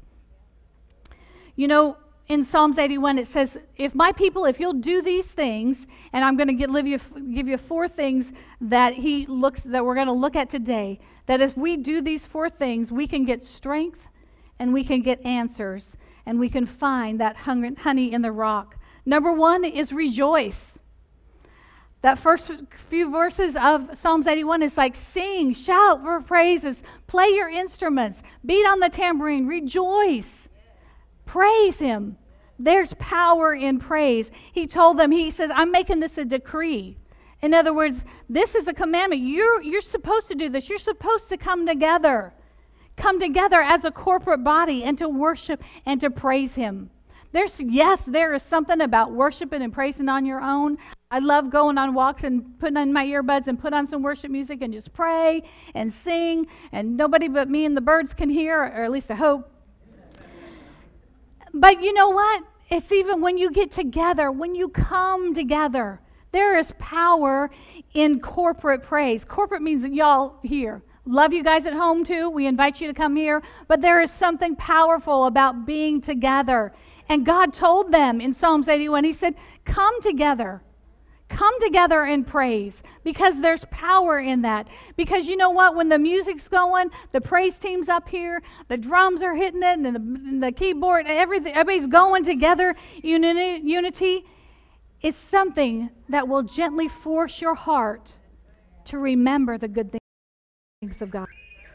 You 1.56 1.68
know, 1.68 1.96
in 2.28 2.44
Psalms 2.44 2.76
81, 2.76 3.18
it 3.18 3.26
says, 3.26 3.56
If 3.76 3.94
my 3.94 4.12
people, 4.12 4.44
if 4.44 4.60
you'll 4.60 4.72
do 4.72 5.00
these 5.00 5.26
things, 5.26 5.86
and 6.12 6.24
I'm 6.24 6.36
going 6.36 6.48
to 6.48 6.54
give 6.54 6.86
you, 6.86 6.98
give 7.32 7.48
you 7.48 7.56
four 7.56 7.88
things 7.88 8.32
that 8.60 8.94
he 8.94 9.26
looks, 9.26 9.60
that 9.62 9.84
we're 9.84 9.94
going 9.94 10.08
to 10.08 10.12
look 10.12 10.36
at 10.36 10.50
today, 10.50 10.98
that 11.26 11.40
if 11.40 11.56
we 11.56 11.76
do 11.76 12.00
these 12.00 12.26
four 12.26 12.50
things, 12.50 12.92
we 12.92 13.06
can 13.06 13.24
get 13.24 13.42
strength 13.42 14.00
and 14.58 14.72
we 14.72 14.84
can 14.84 15.02
get 15.02 15.24
answers 15.24 15.96
and 16.24 16.40
we 16.40 16.48
can 16.48 16.66
find 16.66 17.20
that 17.20 17.36
honey 17.36 18.12
in 18.12 18.22
the 18.22 18.32
rock. 18.32 18.76
Number 19.04 19.32
one 19.32 19.64
is 19.64 19.92
rejoice. 19.92 20.78
That 22.02 22.18
first 22.18 22.50
few 22.88 23.10
verses 23.10 23.56
of 23.56 23.96
Psalms 23.96 24.26
81 24.26 24.62
is 24.62 24.76
like 24.76 24.96
sing, 24.96 25.52
shout 25.52 26.02
for 26.02 26.20
praises, 26.20 26.82
play 27.06 27.28
your 27.28 27.48
instruments, 27.48 28.22
beat 28.44 28.66
on 28.66 28.80
the 28.80 28.88
tambourine, 28.88 29.46
rejoice. 29.46 30.48
Praise 31.26 31.78
him. 31.78 32.16
There's 32.58 32.94
power 32.94 33.54
in 33.54 33.78
praise. 33.78 34.30
He 34.50 34.66
told 34.66 34.98
them, 34.98 35.10
He 35.10 35.30
says, 35.30 35.50
I'm 35.52 35.70
making 35.70 36.00
this 36.00 36.16
a 36.16 36.24
decree. 36.24 36.96
In 37.42 37.52
other 37.52 37.74
words, 37.74 38.04
this 38.30 38.54
is 38.54 38.66
a 38.66 38.72
commandment. 38.72 39.20
You're, 39.20 39.60
you're 39.60 39.82
supposed 39.82 40.28
to 40.28 40.34
do 40.34 40.48
this. 40.48 40.70
You're 40.70 40.78
supposed 40.78 41.28
to 41.28 41.36
come 41.36 41.66
together. 41.66 42.32
Come 42.96 43.20
together 43.20 43.60
as 43.60 43.84
a 43.84 43.90
corporate 43.90 44.42
body 44.42 44.82
and 44.84 44.96
to 44.96 45.08
worship 45.08 45.62
and 45.84 46.00
to 46.00 46.08
praise 46.08 46.54
Him. 46.54 46.88
There's, 47.32 47.60
yes, 47.60 48.04
there 48.06 48.32
is 48.32 48.42
something 48.42 48.80
about 48.80 49.12
worshiping 49.12 49.60
and 49.60 49.70
praising 49.70 50.08
on 50.08 50.24
your 50.24 50.40
own. 50.40 50.78
I 51.10 51.18
love 51.18 51.50
going 51.50 51.76
on 51.76 51.92
walks 51.92 52.24
and 52.24 52.58
putting 52.58 52.78
on 52.78 52.94
my 52.94 53.04
earbuds 53.04 53.48
and 53.48 53.58
put 53.58 53.74
on 53.74 53.86
some 53.86 54.02
worship 54.02 54.30
music 54.30 54.62
and 54.62 54.72
just 54.72 54.94
pray 54.94 55.42
and 55.74 55.92
sing, 55.92 56.46
and 56.72 56.96
nobody 56.96 57.28
but 57.28 57.50
me 57.50 57.66
and 57.66 57.76
the 57.76 57.82
birds 57.82 58.14
can 58.14 58.30
hear, 58.30 58.58
or 58.58 58.84
at 58.84 58.90
least 58.90 59.10
I 59.10 59.16
hope. 59.16 59.52
But 61.58 61.82
you 61.82 61.92
know 61.92 62.10
what? 62.10 62.44
It's 62.68 62.92
even 62.92 63.20
when 63.20 63.38
you 63.38 63.50
get 63.50 63.70
together, 63.70 64.30
when 64.30 64.54
you 64.54 64.68
come 64.68 65.32
together, 65.32 66.00
there 66.32 66.58
is 66.58 66.72
power 66.78 67.50
in 67.94 68.20
corporate 68.20 68.82
praise. 68.82 69.24
Corporate 69.24 69.62
means 69.62 69.84
y'all 69.86 70.38
here. 70.42 70.82
Love 71.06 71.32
you 71.32 71.42
guys 71.42 71.64
at 71.64 71.72
home 71.72 72.04
too. 72.04 72.28
We 72.28 72.46
invite 72.46 72.80
you 72.80 72.88
to 72.88 72.94
come 72.94 73.16
here. 73.16 73.42
But 73.68 73.80
there 73.80 74.02
is 74.02 74.10
something 74.10 74.54
powerful 74.56 75.24
about 75.26 75.64
being 75.64 76.00
together. 76.00 76.74
And 77.08 77.24
God 77.24 77.54
told 77.54 77.90
them 77.90 78.20
in 78.20 78.34
Psalms 78.34 78.68
81, 78.68 79.04
He 79.04 79.12
said, 79.14 79.34
Come 79.64 80.02
together. 80.02 80.62
Come 81.28 81.60
together 81.60 82.04
and 82.04 82.24
praise 82.24 82.82
because 83.02 83.40
there's 83.40 83.64
power 83.70 84.18
in 84.18 84.42
that. 84.42 84.68
Because 84.96 85.26
you 85.26 85.36
know 85.36 85.50
what? 85.50 85.74
When 85.74 85.88
the 85.88 85.98
music's 85.98 86.48
going, 86.48 86.90
the 87.12 87.20
praise 87.20 87.58
team's 87.58 87.88
up 87.88 88.08
here, 88.08 88.42
the 88.68 88.76
drums 88.76 89.22
are 89.22 89.34
hitting 89.34 89.62
it, 89.62 89.78
and 89.78 89.84
the, 89.84 89.96
and 89.96 90.42
the 90.42 90.52
keyboard, 90.52 91.06
everything, 91.08 91.52
everybody's 91.52 91.88
going 91.88 92.24
together, 92.24 92.76
unity, 93.02 93.60
unity. 93.66 94.24
It's 95.02 95.18
something 95.18 95.90
that 96.08 96.28
will 96.28 96.42
gently 96.42 96.88
force 96.88 97.40
your 97.40 97.54
heart 97.54 98.12
to 98.84 98.98
remember 98.98 99.58
the 99.58 99.68
good 99.68 99.98
things 100.80 101.02
of 101.02 101.10
God, 101.10 101.26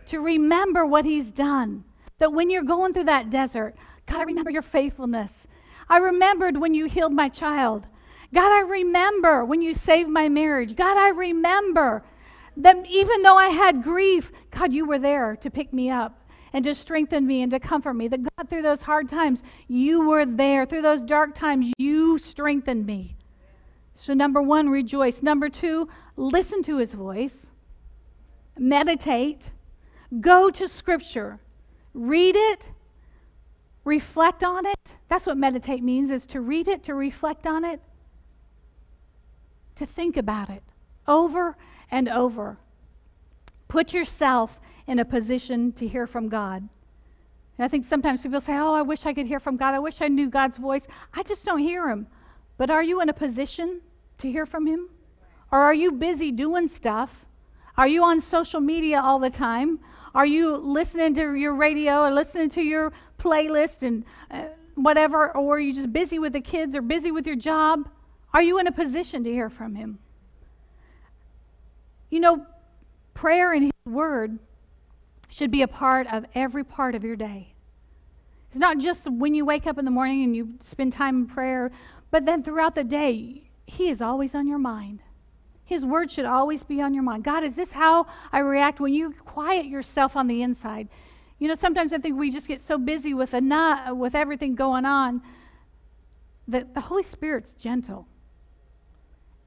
to 0.07 0.21
remember 0.21 0.85
what 0.85 1.03
He's 1.03 1.29
done. 1.29 1.83
That 2.19 2.31
when 2.31 2.49
you're 2.49 2.63
going 2.63 2.93
through 2.93 3.05
that 3.05 3.29
desert, 3.29 3.75
God, 4.05 4.21
I 4.21 4.23
remember 4.23 4.51
your 4.51 4.61
faithfulness. 4.61 5.45
I 5.89 5.97
remembered 5.97 6.57
when 6.57 6.73
you 6.73 6.85
healed 6.85 7.13
my 7.13 7.27
child. 7.27 7.85
God, 8.33 8.51
I 8.51 8.61
remember 8.61 9.43
when 9.43 9.61
you 9.61 9.73
saved 9.73 10.09
my 10.09 10.29
marriage. 10.29 10.75
God, 10.75 10.97
I 10.97 11.09
remember 11.09 12.03
that 12.57 12.85
even 12.87 13.21
though 13.21 13.37
I 13.37 13.47
had 13.47 13.83
grief, 13.83 14.31
God, 14.51 14.73
you 14.73 14.85
were 14.85 14.99
there 14.99 15.35
to 15.37 15.49
pick 15.49 15.73
me 15.73 15.89
up 15.89 16.21
and 16.53 16.63
to 16.65 16.75
strengthen 16.75 17.25
me 17.25 17.41
and 17.41 17.51
to 17.51 17.59
comfort 17.59 17.93
me. 17.93 18.07
That 18.07 18.23
God, 18.23 18.49
through 18.49 18.61
those 18.61 18.83
hard 18.83 19.09
times, 19.09 19.43
you 19.67 20.07
were 20.07 20.25
there. 20.25 20.65
Through 20.65 20.81
those 20.81 21.03
dark 21.03 21.35
times, 21.35 21.71
you 21.77 22.17
strengthened 22.17 22.85
me. 22.85 23.15
So, 23.95 24.13
number 24.13 24.41
one, 24.41 24.69
rejoice. 24.69 25.21
Number 25.21 25.49
two, 25.49 25.87
listen 26.15 26.63
to 26.63 26.77
his 26.77 26.93
voice, 26.93 27.47
meditate, 28.57 29.51
go 30.19 30.49
to 30.49 30.67
scripture, 30.67 31.39
read 31.93 32.35
it, 32.35 32.71
reflect 33.83 34.43
on 34.43 34.65
it. 34.65 34.97
That's 35.07 35.27
what 35.27 35.37
meditate 35.37 35.83
means 35.83 36.09
is 36.09 36.25
to 36.27 36.41
read 36.41 36.67
it, 36.67 36.83
to 36.83 36.95
reflect 36.95 37.45
on 37.45 37.63
it, 37.63 37.81
to 39.81 39.85
think 39.87 40.15
about 40.15 40.49
it 40.49 40.61
over 41.07 41.57
and 41.89 42.07
over. 42.07 42.57
Put 43.67 43.93
yourself 43.93 44.59
in 44.85 44.99
a 44.99 45.05
position 45.05 45.71
to 45.73 45.87
hear 45.87 46.05
from 46.05 46.29
God. 46.29 46.69
And 47.57 47.65
I 47.65 47.67
think 47.67 47.85
sometimes 47.85 48.21
people 48.21 48.41
say, 48.41 48.53
Oh, 48.53 48.73
I 48.73 48.83
wish 48.83 49.05
I 49.05 49.13
could 49.13 49.25
hear 49.25 49.39
from 49.39 49.57
God. 49.57 49.73
I 49.73 49.79
wish 49.79 50.01
I 50.01 50.07
knew 50.07 50.29
God's 50.29 50.57
voice. 50.57 50.85
I 51.13 51.23
just 51.23 51.45
don't 51.45 51.59
hear 51.59 51.89
Him. 51.89 52.07
But 52.57 52.69
are 52.69 52.83
you 52.83 53.01
in 53.01 53.09
a 53.09 53.13
position 53.13 53.81
to 54.19 54.31
hear 54.31 54.45
from 54.45 54.67
Him? 54.67 54.89
Or 55.51 55.59
are 55.59 55.73
you 55.73 55.91
busy 55.91 56.31
doing 56.31 56.67
stuff? 56.67 57.25
Are 57.75 57.87
you 57.87 58.03
on 58.03 58.19
social 58.19 58.61
media 58.61 59.01
all 59.01 59.17
the 59.17 59.29
time? 59.29 59.79
Are 60.13 60.25
you 60.25 60.55
listening 60.55 61.15
to 61.15 61.33
your 61.33 61.55
radio 61.55 62.03
or 62.03 62.11
listening 62.11 62.49
to 62.49 62.61
your 62.61 62.93
playlist 63.17 63.81
and 63.81 64.05
uh, 64.29 64.43
whatever? 64.75 65.35
Or 65.35 65.55
are 65.55 65.59
you 65.59 65.73
just 65.73 65.91
busy 65.91 66.19
with 66.19 66.33
the 66.33 66.41
kids 66.41 66.75
or 66.75 66.81
busy 66.81 67.11
with 67.11 67.25
your 67.25 67.35
job? 67.35 67.89
Are 68.33 68.41
you 68.41 68.59
in 68.59 68.67
a 68.67 68.71
position 68.71 69.23
to 69.23 69.31
hear 69.31 69.49
from 69.49 69.75
Him? 69.75 69.99
You 72.09 72.19
know, 72.19 72.45
prayer 73.13 73.53
and 73.53 73.63
His 73.63 73.71
Word 73.85 74.39
should 75.29 75.51
be 75.51 75.61
a 75.61 75.67
part 75.67 76.07
of 76.11 76.25
every 76.35 76.63
part 76.63 76.95
of 76.95 77.03
your 77.03 77.15
day. 77.15 77.53
It's 78.49 78.59
not 78.59 78.79
just 78.79 79.09
when 79.09 79.33
you 79.33 79.45
wake 79.45 79.65
up 79.65 79.77
in 79.77 79.85
the 79.85 79.91
morning 79.91 80.23
and 80.23 80.35
you 80.35 80.55
spend 80.61 80.91
time 80.91 81.15
in 81.15 81.27
prayer, 81.27 81.71
but 82.09 82.25
then 82.25 82.43
throughout 82.43 82.75
the 82.75 82.83
day, 82.83 83.49
He 83.65 83.89
is 83.89 84.01
always 84.01 84.35
on 84.35 84.47
your 84.47 84.59
mind. 84.59 85.01
His 85.63 85.85
word 85.85 86.11
should 86.11 86.25
always 86.25 86.63
be 86.63 86.81
on 86.81 86.93
your 86.93 87.03
mind. 87.03 87.23
God, 87.23 87.45
is 87.45 87.55
this 87.55 87.71
how 87.71 88.07
I 88.33 88.39
react 88.39 88.81
when 88.81 88.93
you 88.93 89.13
quiet 89.13 89.67
yourself 89.67 90.17
on 90.17 90.27
the 90.27 90.41
inside? 90.41 90.89
You 91.39 91.47
know, 91.47 91.53
sometimes 91.55 91.93
I 91.93 91.97
think 91.97 92.19
we 92.19 92.29
just 92.29 92.49
get 92.49 92.59
so 92.59 92.77
busy 92.77 93.13
with 93.13 93.33
a 93.33 93.93
with 93.95 94.13
everything 94.13 94.53
going 94.53 94.83
on 94.83 95.21
that 96.49 96.73
the 96.73 96.81
Holy 96.81 97.03
Spirit's 97.03 97.53
gentle. 97.53 98.05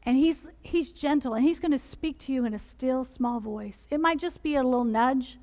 And 0.07 0.17
he's, 0.17 0.47
he's 0.61 0.93
gentle 0.93 1.35
and 1.35 1.45
he's 1.45 1.61
going 1.61 1.73
to 1.73 1.79
speak 1.79 2.19
to 2.21 2.33
you 2.33 2.45
in 2.45 2.53
a 2.53 2.59
still, 2.59 3.05
small 3.05 3.41
voice. 3.41 3.89
It 3.91 4.01
might 4.01 4.19
just 4.19 4.43
be 4.43 4.57
a 4.57 4.63
little 4.63 4.85
nudge, 4.85 5.39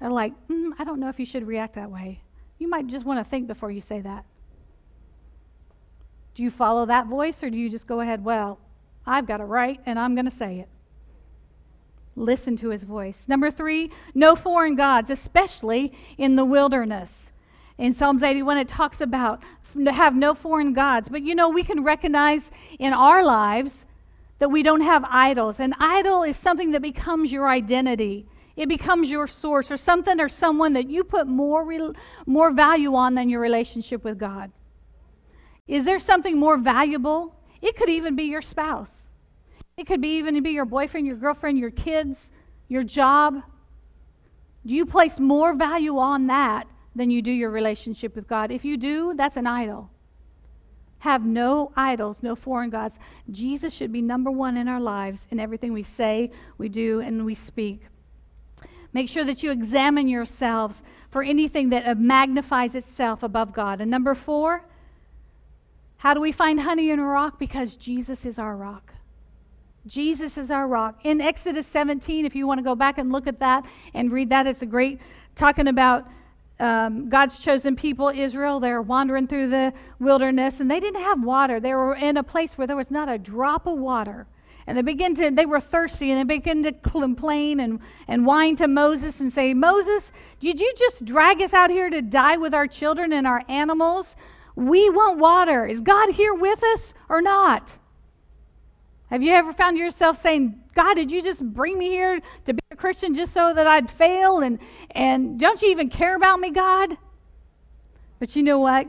like, 0.00 0.32
mm, 0.48 0.70
I 0.78 0.84
don't 0.84 1.00
know 1.00 1.08
if 1.08 1.18
you 1.18 1.26
should 1.26 1.46
react 1.46 1.74
that 1.74 1.90
way. 1.90 2.22
You 2.58 2.68
might 2.68 2.86
just 2.86 3.04
want 3.04 3.18
to 3.18 3.24
think 3.28 3.46
before 3.46 3.70
you 3.70 3.80
say 3.80 4.00
that. 4.00 4.24
Do 6.34 6.42
you 6.42 6.50
follow 6.50 6.86
that 6.86 7.06
voice 7.06 7.42
or 7.42 7.50
do 7.50 7.58
you 7.58 7.68
just 7.68 7.86
go 7.86 8.00
ahead, 8.00 8.24
well, 8.24 8.58
I've 9.06 9.26
got 9.26 9.40
it 9.40 9.44
right 9.44 9.80
and 9.84 9.98
I'm 9.98 10.14
going 10.14 10.24
to 10.24 10.30
say 10.30 10.60
it? 10.60 10.68
Listen 12.14 12.56
to 12.58 12.68
his 12.68 12.84
voice. 12.84 13.24
Number 13.26 13.50
three, 13.50 13.90
no 14.14 14.36
foreign 14.36 14.76
gods, 14.76 15.10
especially 15.10 15.92
in 16.18 16.36
the 16.36 16.44
wilderness. 16.44 17.28
In 17.78 17.92
Psalms 17.92 18.22
81, 18.22 18.58
it 18.58 18.68
talks 18.68 19.00
about 19.00 19.42
have 19.86 20.14
no 20.14 20.34
foreign 20.34 20.72
gods. 20.72 21.08
But 21.08 21.22
you 21.22 21.34
know, 21.34 21.48
we 21.48 21.64
can 21.64 21.82
recognize 21.82 22.50
in 22.78 22.92
our 22.92 23.24
lives 23.24 23.84
that 24.38 24.50
we 24.50 24.62
don't 24.62 24.80
have 24.80 25.04
idols. 25.08 25.60
An 25.60 25.74
idol 25.78 26.22
is 26.22 26.36
something 26.36 26.72
that 26.72 26.82
becomes 26.82 27.30
your 27.30 27.48
identity. 27.48 28.26
It 28.56 28.68
becomes 28.68 29.10
your 29.10 29.26
source 29.26 29.70
or 29.70 29.76
something 29.76 30.20
or 30.20 30.28
someone 30.28 30.72
that 30.74 30.88
you 30.88 31.04
put 31.04 31.26
more, 31.26 31.64
re- 31.64 31.92
more 32.26 32.50
value 32.52 32.94
on 32.94 33.14
than 33.14 33.28
your 33.28 33.40
relationship 33.40 34.04
with 34.04 34.18
God. 34.18 34.50
Is 35.66 35.84
there 35.84 35.98
something 35.98 36.38
more 36.38 36.58
valuable? 36.58 37.34
It 37.60 37.76
could 37.76 37.88
even 37.88 38.16
be 38.16 38.24
your 38.24 38.42
spouse. 38.42 39.08
It 39.76 39.86
could 39.86 40.00
be 40.00 40.18
even 40.18 40.42
be 40.42 40.50
your 40.50 40.66
boyfriend, 40.66 41.06
your 41.06 41.16
girlfriend, 41.16 41.58
your 41.58 41.70
kids, 41.70 42.30
your 42.68 42.82
job. 42.82 43.42
Do 44.66 44.74
you 44.74 44.84
place 44.84 45.18
more 45.18 45.54
value 45.54 45.98
on 45.98 46.26
that 46.26 46.66
than 46.94 47.10
you 47.10 47.22
do 47.22 47.30
your 47.30 47.50
relationship 47.50 48.14
with 48.14 48.28
God? 48.28 48.50
If 48.50 48.64
you 48.64 48.76
do, 48.76 49.14
that's 49.14 49.36
an 49.36 49.46
idol. 49.46 49.90
Have 51.00 51.24
no 51.24 51.72
idols, 51.74 52.22
no 52.22 52.36
foreign 52.36 52.70
gods. 52.70 52.98
Jesus 53.30 53.74
should 53.74 53.90
be 53.90 54.00
number 54.00 54.30
one 54.30 54.56
in 54.56 54.68
our 54.68 54.80
lives 54.80 55.26
in 55.30 55.40
everything 55.40 55.72
we 55.72 55.82
say, 55.82 56.30
we 56.58 56.68
do, 56.68 57.00
and 57.00 57.24
we 57.24 57.34
speak. 57.34 57.82
Make 58.92 59.08
sure 59.08 59.24
that 59.24 59.42
you 59.42 59.50
examine 59.50 60.06
yourselves 60.06 60.82
for 61.10 61.22
anything 61.22 61.70
that 61.70 61.98
magnifies 61.98 62.74
itself 62.74 63.22
above 63.22 63.52
God. 63.52 63.80
And 63.80 63.90
number 63.90 64.14
four, 64.14 64.64
how 65.96 66.14
do 66.14 66.20
we 66.20 66.30
find 66.30 66.60
honey 66.60 66.90
in 66.90 66.98
a 66.98 67.04
rock? 67.04 67.38
Because 67.38 67.76
Jesus 67.76 68.26
is 68.26 68.38
our 68.38 68.56
rock. 68.56 68.92
Jesus 69.86 70.38
is 70.38 70.50
our 70.50 70.68
rock. 70.68 71.00
In 71.04 71.20
Exodus 71.20 71.66
17, 71.66 72.24
if 72.24 72.36
you 72.36 72.46
want 72.46 72.58
to 72.58 72.64
go 72.64 72.74
back 72.74 72.98
and 72.98 73.10
look 73.10 73.26
at 73.26 73.40
that 73.40 73.64
and 73.94 74.12
read 74.12 74.30
that, 74.30 74.46
it's 74.46 74.62
a 74.62 74.66
great 74.66 75.00
talking 75.34 75.66
about 75.66 76.06
um, 76.62 77.08
God's 77.08 77.40
chosen 77.40 77.74
people, 77.74 78.08
Israel. 78.08 78.60
They're 78.60 78.80
wandering 78.80 79.26
through 79.26 79.48
the 79.48 79.72
wilderness 79.98 80.60
and 80.60 80.70
they 80.70 80.78
didn't 80.78 81.02
have 81.02 81.22
water. 81.22 81.58
They 81.58 81.74
were 81.74 81.94
in 81.94 82.16
a 82.16 82.22
place 82.22 82.56
where 82.56 82.66
there 82.66 82.76
was 82.76 82.90
not 82.90 83.08
a 83.08 83.18
drop 83.18 83.66
of 83.66 83.78
water. 83.78 84.28
And 84.64 84.78
they 84.78 84.82
begin 84.82 85.16
to, 85.16 85.30
they 85.32 85.44
were 85.44 85.58
thirsty 85.58 86.12
and 86.12 86.20
they 86.20 86.36
begin 86.36 86.62
to 86.62 86.72
complain 86.72 87.58
and, 87.58 87.80
and 88.06 88.24
whine 88.24 88.54
to 88.56 88.68
Moses 88.68 89.18
and 89.18 89.32
say, 89.32 89.54
Moses, 89.54 90.12
did 90.38 90.60
you 90.60 90.72
just 90.78 91.04
drag 91.04 91.42
us 91.42 91.52
out 91.52 91.70
here 91.70 91.90
to 91.90 92.00
die 92.00 92.36
with 92.36 92.54
our 92.54 92.68
children 92.68 93.12
and 93.12 93.26
our 93.26 93.42
animals? 93.48 94.14
We 94.54 94.88
want 94.88 95.18
water. 95.18 95.66
Is 95.66 95.80
God 95.80 96.10
here 96.10 96.32
with 96.32 96.62
us 96.62 96.94
or 97.08 97.20
not? 97.20 97.78
Have 99.12 99.22
you 99.22 99.32
ever 99.32 99.52
found 99.52 99.76
yourself 99.76 100.22
saying, 100.22 100.58
God, 100.74 100.94
did 100.94 101.10
you 101.10 101.20
just 101.20 101.44
bring 101.44 101.76
me 101.76 101.90
here 101.90 102.22
to 102.46 102.54
be 102.54 102.62
a 102.70 102.76
Christian 102.76 103.12
just 103.12 103.34
so 103.34 103.52
that 103.52 103.66
I'd 103.66 103.90
fail? 103.90 104.38
And, 104.38 104.58
and 104.92 105.38
don't 105.38 105.60
you 105.60 105.68
even 105.68 105.90
care 105.90 106.16
about 106.16 106.40
me, 106.40 106.48
God? 106.48 106.96
But 108.18 108.34
you 108.34 108.42
know 108.42 108.58
what? 108.58 108.86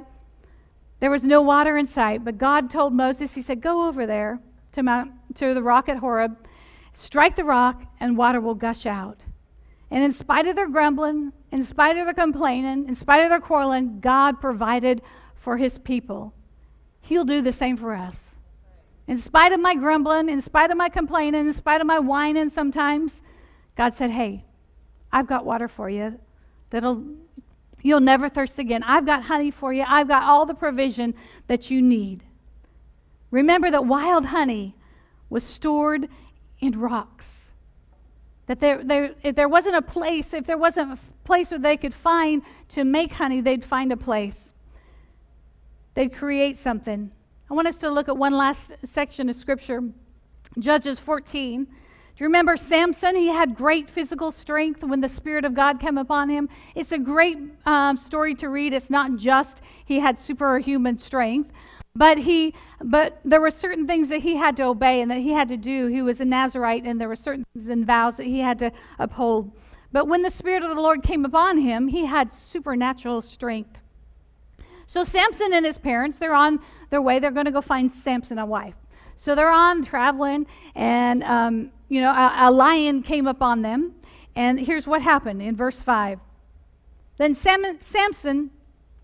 There 1.02 1.12
was 1.12 1.26
no 1.26 1.42
water 1.42 1.76
in 1.76 1.86
sight, 1.86 2.24
but 2.24 2.38
God 2.38 2.70
told 2.70 2.94
Moses, 2.94 3.36
He 3.36 3.42
said, 3.42 3.60
Go 3.60 3.86
over 3.86 4.06
there 4.06 4.40
to, 4.72 4.82
Mount, 4.82 5.12
to 5.36 5.54
the 5.54 5.62
rock 5.62 5.90
at 5.90 5.98
Horeb, 5.98 6.38
strike 6.94 7.36
the 7.36 7.44
rock, 7.44 7.84
and 8.00 8.18
water 8.18 8.40
will 8.40 8.56
gush 8.56 8.86
out. 8.86 9.26
And 9.92 10.06
in 10.06 10.14
spite 10.14 10.48
of 10.48 10.56
their 10.56 10.70
grumbling, 10.70 11.34
in 11.52 11.66
spite 11.66 11.98
of 11.98 12.06
their 12.06 12.14
complaining, 12.14 12.88
in 12.88 12.96
spite 12.96 13.24
of 13.24 13.30
their 13.30 13.42
quarreling, 13.42 14.00
God 14.00 14.40
provided 14.40 15.02
for 15.36 15.58
His 15.58 15.78
people. 15.78 16.34
He'll 17.02 17.26
do 17.26 17.42
the 17.42 17.52
same 17.52 17.76
for 17.76 17.94
us. 17.94 18.33
In 19.08 19.18
spite 19.18 19.52
of 19.52 19.60
my 19.60 19.76
grumbling, 19.76 20.30
in 20.30 20.42
spite 20.42 20.72
of 20.72 20.78
my 20.78 20.90
complaining, 20.90 21.48
in 21.48 21.54
spite 21.54 21.82
of 21.82 21.88
my 21.88 22.00
whining 22.00 22.50
sometimes, 22.50 23.22
God 23.76 23.94
said, 23.94 24.12
Hey, 24.12 24.46
I've 25.12 25.28
got 25.28 25.46
water 25.46 25.68
for 25.68 25.90
you 25.90 26.20
that'll 26.70 27.04
you'll 27.84 28.00
never 28.00 28.30
thirst 28.30 28.58
again. 28.58 28.82
I've 28.84 29.06
got 29.06 29.24
honey 29.24 29.52
for 29.52 29.72
you. 29.72 29.84
I've 29.88 30.08
got 30.08 30.24
all 30.24 30.46
the 30.46 30.54
provision 30.56 31.14
that 31.48 31.70
you 31.70 31.82
need. 31.82 32.24
Remember 33.30 33.70
that 33.70 33.86
wild 33.86 34.28
honey 34.28 34.76
was 35.30 35.44
stored 35.44 36.08
in 36.60 36.80
rocks. 36.80 37.52
That 38.48 38.60
there, 38.60 38.84
there, 38.84 39.16
if 39.22 39.36
there 39.36 39.50
wasn't 39.50 39.76
a 39.76 39.82
place, 39.82 40.34
if 40.34 40.46
there 40.46 40.58
wasn't 40.58 40.94
a 40.94 41.00
place 41.24 41.52
where 41.52 41.60
they 41.60 41.78
could 41.78 41.94
find 41.94 42.42
to 42.70 42.84
make 42.84 43.14
honey, 43.14 43.42
they'd 43.42 43.64
find 43.64 43.92
a 43.92 43.98
place. 43.98 44.52
They'd 45.94 46.14
create 46.14 46.58
something. 46.58 47.12
I 47.54 47.56
want 47.56 47.68
us 47.68 47.78
to 47.78 47.92
look 47.92 48.10
at 48.10 48.18
one 48.18 48.34
last 48.34 48.74
section 48.84 49.30
of 49.30 49.36
scripture 49.36 49.84
Judges 50.58 50.98
14. 50.98 51.66
Do 51.66 51.72
you 52.18 52.26
remember 52.26 52.58
Samson? 52.58 53.16
He 53.16 53.28
had 53.28 53.54
great 53.54 53.92
physical 53.92 54.32
strength 54.32 54.84
when 54.84 55.02
the 55.02 55.08
Spirit 55.08 55.46
of 55.46 55.54
God 55.54 55.80
came 55.80 56.00
upon 56.00 56.30
him. 56.30 56.50
It's 56.74 56.92
a 56.92 56.98
great 56.98 57.38
um, 57.68 57.96
story 57.96 58.34
to 58.34 58.50
read. 58.50 58.74
It's 58.74 58.90
not 58.90 59.18
just 59.18 59.62
he 59.86 60.00
had 60.00 60.18
superhuman 60.18 60.98
strength, 60.98 61.52
but 61.96 62.18
he, 62.18 62.56
but 62.84 63.20
there 63.24 63.40
were 63.40 63.52
certain 63.52 63.86
things 63.86 64.08
that 64.08 64.24
he 64.24 64.36
had 64.36 64.58
to 64.58 64.64
obey 64.64 65.00
and 65.00 65.12
that 65.12 65.20
he 65.20 65.34
had 65.34 65.48
to 65.50 65.58
do. 65.58 65.86
He 65.86 66.02
was 66.02 66.20
a 66.20 66.26
Nazarite, 66.26 66.86
and 66.86 67.00
there 67.00 67.08
were 67.08 67.16
certain 67.16 67.46
things 67.54 67.68
and 67.68 67.86
vows 67.86 68.18
that 68.18 68.26
he 68.26 68.40
had 68.40 68.58
to 68.58 68.72
uphold. 68.98 69.52
But 69.92 70.08
when 70.08 70.24
the 70.24 70.32
Spirit 70.32 70.64
of 70.64 70.76
the 70.76 70.82
Lord 70.82 71.04
came 71.04 71.24
upon 71.24 71.60
him, 71.60 71.90
he 71.90 72.08
had 72.08 72.34
supernatural 72.34 73.22
strength. 73.22 73.78
So 74.86 75.04
Samson 75.04 75.54
and 75.54 75.66
his 75.66 75.78
parents, 75.78 76.18
they're 76.18 76.36
on 76.36 76.60
their 76.90 77.02
way. 77.02 77.20
They're 77.20 77.32
going 77.32 77.46
to 77.46 77.52
go 77.52 77.62
find 77.62 77.92
Samson 77.92 78.38
a 78.38 78.46
wife. 78.46 78.76
So 79.16 79.36
they're 79.36 79.52
on 79.52 79.84
traveling, 79.84 80.48
and 80.74 81.24
um, 81.24 81.72
you 81.88 82.02
know 82.02 82.12
a, 82.12 82.50
a 82.50 82.52
lion 82.52 83.04
came 83.04 83.28
upon 83.28 83.62
them. 83.62 83.94
And 84.36 84.60
here's 84.60 84.88
what 84.88 85.04
happened 85.04 85.42
in 85.42 85.56
verse 85.56 85.84
five. 85.84 86.20
Then 87.18 87.36
Sam- 87.36 87.80
Samson 87.80 88.50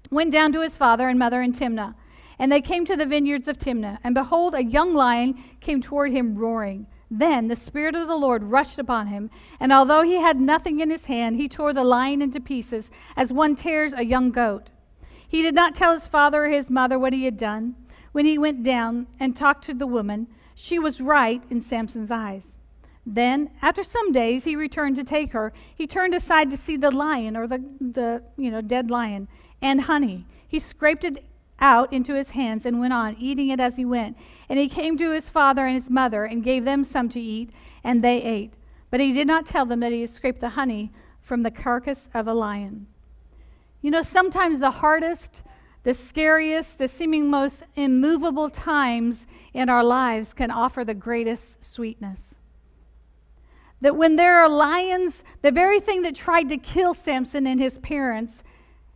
went 0.09 0.31
down 0.31 0.51
to 0.53 0.61
his 0.61 0.75
father 0.77 1.07
and 1.07 1.19
mother 1.19 1.41
in 1.41 1.53
Timnah, 1.53 1.93
and 2.39 2.51
they 2.51 2.61
came 2.61 2.85
to 2.85 2.95
the 2.95 3.05
vineyards 3.05 3.47
of 3.47 3.59
Timnah. 3.59 3.99
And 4.03 4.15
behold, 4.15 4.55
a 4.55 4.63
young 4.63 4.95
lion 4.95 5.35
came 5.59 5.81
toward 5.81 6.11
him 6.11 6.35
roaring. 6.35 6.87
Then 7.11 7.47
the 7.47 7.55
Spirit 7.55 7.95
of 7.95 8.07
the 8.07 8.15
Lord 8.15 8.43
rushed 8.43 8.79
upon 8.79 9.07
him, 9.07 9.29
and 9.59 9.71
although 9.71 10.01
he 10.01 10.15
had 10.15 10.39
nothing 10.39 10.79
in 10.79 10.89
his 10.89 11.05
hand, 11.05 11.35
he 11.35 11.47
tore 11.47 11.73
the 11.73 11.83
lion 11.83 12.21
into 12.21 12.39
pieces, 12.39 12.89
as 13.15 13.31
one 13.31 13.55
tears 13.55 13.93
a 13.93 14.05
young 14.05 14.31
goat. 14.31 14.71
He 15.29 15.43
did 15.43 15.53
not 15.53 15.75
tell 15.75 15.93
his 15.93 16.07
father 16.07 16.45
or 16.45 16.49
his 16.49 16.71
mother 16.71 16.97
what 16.97 17.13
he 17.13 17.25
had 17.25 17.37
done. 17.37 17.75
When 18.11 18.25
he 18.25 18.39
went 18.39 18.63
down 18.63 19.05
and 19.19 19.35
talked 19.35 19.63
to 19.65 19.75
the 19.75 19.87
woman, 19.87 20.27
she 20.55 20.79
was 20.79 20.99
right 20.99 21.43
in 21.51 21.61
Samson's 21.61 22.09
eyes. 22.09 22.55
Then, 23.05 23.51
after 23.61 23.83
some 23.83 24.11
days, 24.11 24.43
he 24.43 24.55
returned 24.55 24.95
to 24.95 25.03
take 25.03 25.31
her. 25.31 25.53
He 25.73 25.85
turned 25.85 26.15
aside 26.15 26.49
to 26.49 26.57
see 26.57 26.75
the 26.75 26.91
lion, 26.91 27.37
or 27.37 27.47
the, 27.47 27.63
the 27.79 28.23
you 28.37 28.49
know, 28.49 28.61
dead 28.61 28.89
lion, 28.89 29.27
and 29.61 29.81
honey. 29.81 30.25
He 30.47 30.59
scraped 30.59 31.05
it 31.05 31.23
out 31.59 31.93
into 31.93 32.15
his 32.15 32.31
hands 32.31 32.65
and 32.65 32.79
went 32.79 32.93
on, 32.93 33.15
eating 33.19 33.49
it 33.49 33.59
as 33.59 33.75
he 33.75 33.85
went. 33.85 34.17
And 34.49 34.57
he 34.57 34.67
came 34.67 34.97
to 34.97 35.11
his 35.11 35.29
father 35.29 35.65
and 35.65 35.75
his 35.75 35.89
mother 35.89 36.25
and 36.25 36.43
gave 36.43 36.65
them 36.65 36.83
some 36.83 37.07
to 37.09 37.19
eat, 37.19 37.51
and 37.83 38.03
they 38.03 38.21
ate. 38.21 38.53
But 38.89 38.99
he 38.99 39.13
did 39.13 39.27
not 39.27 39.45
tell 39.45 39.65
them 39.65 39.79
that 39.81 39.91
he 39.91 40.01
had 40.01 40.09
scraped 40.09 40.41
the 40.41 40.49
honey 40.49 40.91
from 41.21 41.43
the 41.43 41.51
carcass 41.51 42.09
of 42.13 42.27
a 42.27 42.33
lion. 42.33 42.87
You 43.81 43.91
know, 43.91 44.01
sometimes 44.01 44.59
the 44.59 44.71
hardest, 44.71 45.43
the 45.83 45.93
scariest, 45.93 46.79
the 46.79 46.87
seeming 46.87 47.29
most 47.29 47.63
immovable 47.75 48.49
times 48.49 49.25
in 49.53 49.69
our 49.69 49.83
lives 49.83 50.33
can 50.33 50.51
offer 50.51 50.83
the 50.83 50.93
greatest 50.93 51.63
sweetness. 51.63 52.35
That 53.81 53.95
when 53.95 54.17
there 54.17 54.41
are 54.41 54.49
lions, 54.49 55.23
the 55.41 55.51
very 55.51 55.79
thing 55.79 56.01
that 56.01 56.15
tried 56.15 56.49
to 56.49 56.57
kill 56.57 56.93
Samson 56.93 57.47
and 57.47 57.59
his 57.59 57.77
parents 57.77 58.43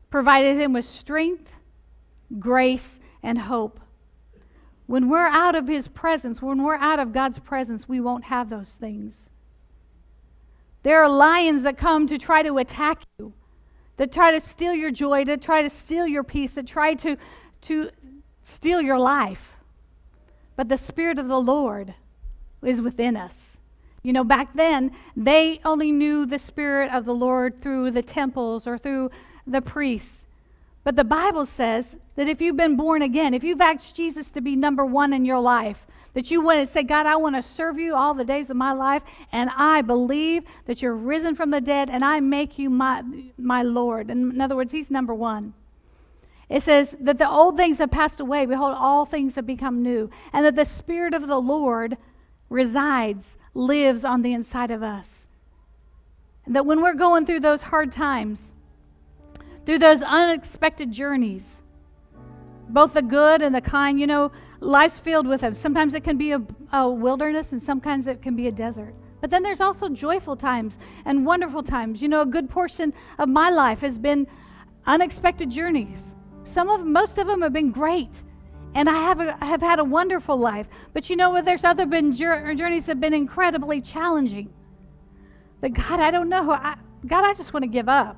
provided 0.09 0.59
him 0.59 0.73
with 0.73 0.85
strength, 0.85 1.49
grace, 2.37 2.99
and 3.23 3.39
hope. 3.39 3.79
When 4.85 5.07
we're 5.07 5.27
out 5.27 5.55
of 5.55 5.69
his 5.69 5.87
presence, 5.87 6.41
when 6.41 6.61
we're 6.61 6.75
out 6.75 6.99
of 6.99 7.13
God's 7.13 7.39
presence, 7.39 7.87
we 7.87 8.01
won't 8.01 8.25
have 8.25 8.49
those 8.49 8.75
things. 8.75 9.29
There 10.83 11.01
are 11.01 11.09
lions 11.09 11.63
that 11.63 11.77
come 11.77 12.05
to 12.07 12.17
try 12.17 12.43
to 12.43 12.57
attack 12.57 13.03
you 13.17 13.33
that 13.97 14.11
try 14.11 14.31
to 14.31 14.39
steal 14.39 14.73
your 14.73 14.91
joy, 14.91 15.25
that 15.25 15.41
try 15.41 15.61
to 15.61 15.69
steal 15.69 16.07
your 16.07 16.23
peace, 16.23 16.53
that 16.53 16.67
try 16.67 16.93
to, 16.95 17.17
to 17.61 17.89
steal 18.41 18.81
your 18.81 18.99
life. 18.99 19.53
But 20.55 20.69
the 20.69 20.77
Spirit 20.77 21.19
of 21.19 21.27
the 21.27 21.39
Lord 21.39 21.93
is 22.63 22.81
within 22.81 23.17
us. 23.17 23.57
You 24.03 24.13
know, 24.13 24.23
back 24.23 24.53
then, 24.53 24.91
they 25.15 25.61
only 25.63 25.91
knew 25.91 26.25
the 26.25 26.39
Spirit 26.39 26.91
of 26.91 27.05
the 27.05 27.13
Lord 27.13 27.61
through 27.61 27.91
the 27.91 28.01
temples 28.01 28.67
or 28.67 28.77
through 28.77 29.11
the 29.47 29.61
priests. 29.61 30.25
But 30.83 30.97
the 30.97 31.05
Bible 31.05 31.45
says 31.45 31.95
that 32.15 32.27
if 32.27 32.41
you've 32.41 32.57
been 32.57 32.75
born 32.75 33.01
again, 33.01 33.33
if 33.33 33.43
you've 33.43 33.61
asked 33.61 33.95
Jesus 33.95 34.29
to 34.31 34.41
be 34.41 34.55
number 34.55 34.85
one 34.85 35.13
in 35.13 35.23
your 35.23 35.39
life, 35.39 35.87
that 36.13 36.29
you 36.29 36.41
want 36.41 36.59
to 36.59 36.65
say, 36.65 36.83
God, 36.83 37.05
I 37.05 37.15
want 37.15 37.35
to 37.35 37.41
serve 37.41 37.79
you 37.79 37.95
all 37.95 38.13
the 38.13 38.25
days 38.25 38.49
of 38.49 38.57
my 38.57 38.71
life, 38.71 39.03
and 39.31 39.49
I 39.55 39.81
believe 39.81 40.43
that 40.65 40.81
you're 40.81 40.95
risen 40.95 41.35
from 41.35 41.49
the 41.49 41.61
dead, 41.61 41.89
and 41.89 42.05
I 42.05 42.19
make 42.19 42.59
you 42.59 42.69
my, 42.69 43.03
my 43.37 43.63
Lord. 43.63 44.09
In 44.09 44.39
other 44.39 44.55
words, 44.55 44.71
He's 44.71 44.91
number 44.91 45.13
one. 45.13 45.53
It 46.49 46.61
says 46.61 46.95
that 46.99 47.17
the 47.17 47.27
old 47.27 47.57
things 47.57 47.79
have 47.79 47.89
passed 47.89 48.19
away. 48.19 48.45
Behold, 48.45 48.75
all 48.77 49.05
things 49.05 49.33
have 49.35 49.47
become 49.47 49.81
new. 49.81 50.11
And 50.31 50.45
that 50.45 50.53
the 50.53 50.65
Spirit 50.65 51.15
of 51.15 51.25
the 51.25 51.39
Lord 51.39 51.97
resides 52.47 53.37
lives 53.55 54.05
on 54.05 54.21
the 54.21 54.33
inside 54.33 54.69
of 54.69 54.83
us. 54.83 55.25
And 56.45 56.55
that 56.55 56.67
when 56.67 56.83
we're 56.83 56.93
going 56.93 57.25
through 57.25 57.39
those 57.39 57.63
hard 57.63 57.91
times, 57.91 58.53
through 59.65 59.79
those 59.79 60.03
unexpected 60.03 60.91
journeys, 60.91 61.62
both 62.69 62.93
the 62.93 63.01
good 63.01 63.41
and 63.41 63.53
the 63.53 63.61
kind, 63.61 63.99
you 63.99 64.07
know, 64.07 64.31
life's 64.59 64.99
filled 64.99 65.27
with 65.27 65.41
them. 65.41 65.53
Sometimes 65.53 65.93
it 65.93 66.03
can 66.03 66.17
be 66.17 66.31
a, 66.31 66.41
a 66.71 66.89
wilderness, 66.89 67.51
and 67.51 67.61
sometimes 67.61 68.07
it 68.07 68.21
can 68.21 68.35
be 68.35 68.47
a 68.47 68.51
desert. 68.51 68.95
But 69.21 69.29
then 69.29 69.43
there's 69.43 69.61
also 69.61 69.87
joyful 69.89 70.35
times 70.35 70.77
and 71.05 71.25
wonderful 71.25 71.63
times. 71.63 72.01
You 72.01 72.09
know, 72.09 72.21
a 72.21 72.25
good 72.25 72.49
portion 72.49 72.93
of 73.17 73.29
my 73.29 73.49
life 73.49 73.79
has 73.79 73.97
been 73.97 74.27
unexpected 74.85 75.49
journeys. 75.49 76.13
Some 76.43 76.69
of 76.69 76.85
most 76.85 77.17
of 77.17 77.27
them 77.27 77.41
have 77.41 77.53
been 77.53 77.71
great. 77.71 78.21
And 78.75 78.89
I 78.89 78.93
have, 78.93 79.19
a, 79.19 79.33
have 79.45 79.61
had 79.61 79.79
a 79.79 79.83
wonderful 79.83 80.35
life. 80.35 80.67
But 80.93 81.09
you 81.09 81.15
know? 81.15 81.41
There's 81.41 81.63
other 81.63 81.85
been 81.85 82.11
journeys 82.11 82.85
that 82.85 82.93
have 82.93 82.99
been 82.99 83.13
incredibly 83.13 83.81
challenging. 83.81 84.51
That 85.61 85.69
God, 85.69 85.99
I 85.99 86.11
don't 86.11 86.27
know. 86.27 86.51
I, 86.51 86.75
God, 87.05 87.23
I 87.23 87.33
just 87.33 87.53
want 87.53 87.63
to 87.63 87.69
give 87.69 87.87
up. 87.87 88.17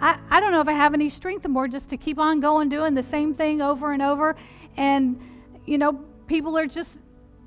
I, 0.00 0.18
I 0.30 0.40
don't 0.40 0.52
know 0.52 0.60
if 0.60 0.68
I 0.68 0.72
have 0.72 0.94
any 0.94 1.08
strength 1.08 1.46
more 1.48 1.68
just 1.68 1.88
to 1.90 1.96
keep 1.96 2.18
on 2.18 2.40
going 2.40 2.68
doing 2.68 2.94
the 2.94 3.02
same 3.02 3.34
thing 3.34 3.60
over 3.60 3.92
and 3.92 4.02
over. 4.02 4.36
And, 4.76 5.20
you 5.66 5.78
know, 5.78 5.94
people 6.26 6.56
are 6.56 6.66
just 6.66 6.98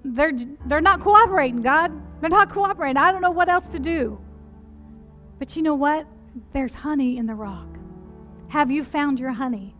they're, 0.04 0.34
they're 0.66 0.82
not 0.82 1.02
cooperating, 1.02 1.62
God. 1.62 1.92
They're 2.20 2.30
not 2.30 2.52
cooperating. 2.52 2.98
I 2.98 3.12
don't 3.12 3.22
know 3.22 3.32
what 3.32 3.50
else 3.50 3.68
to 3.70 3.80
do. 3.80 4.20
But 5.40 5.56
you 5.56 5.62
know 5.62 5.76
what? 5.76 6.08
There's 6.54 6.74
honey 6.74 7.18
in 7.18 7.26
the 7.26 7.36
rock. 7.36 7.68
Have 8.50 8.72
you 8.72 8.84
found 8.84 9.20
your 9.20 9.32
honey? 9.32 9.76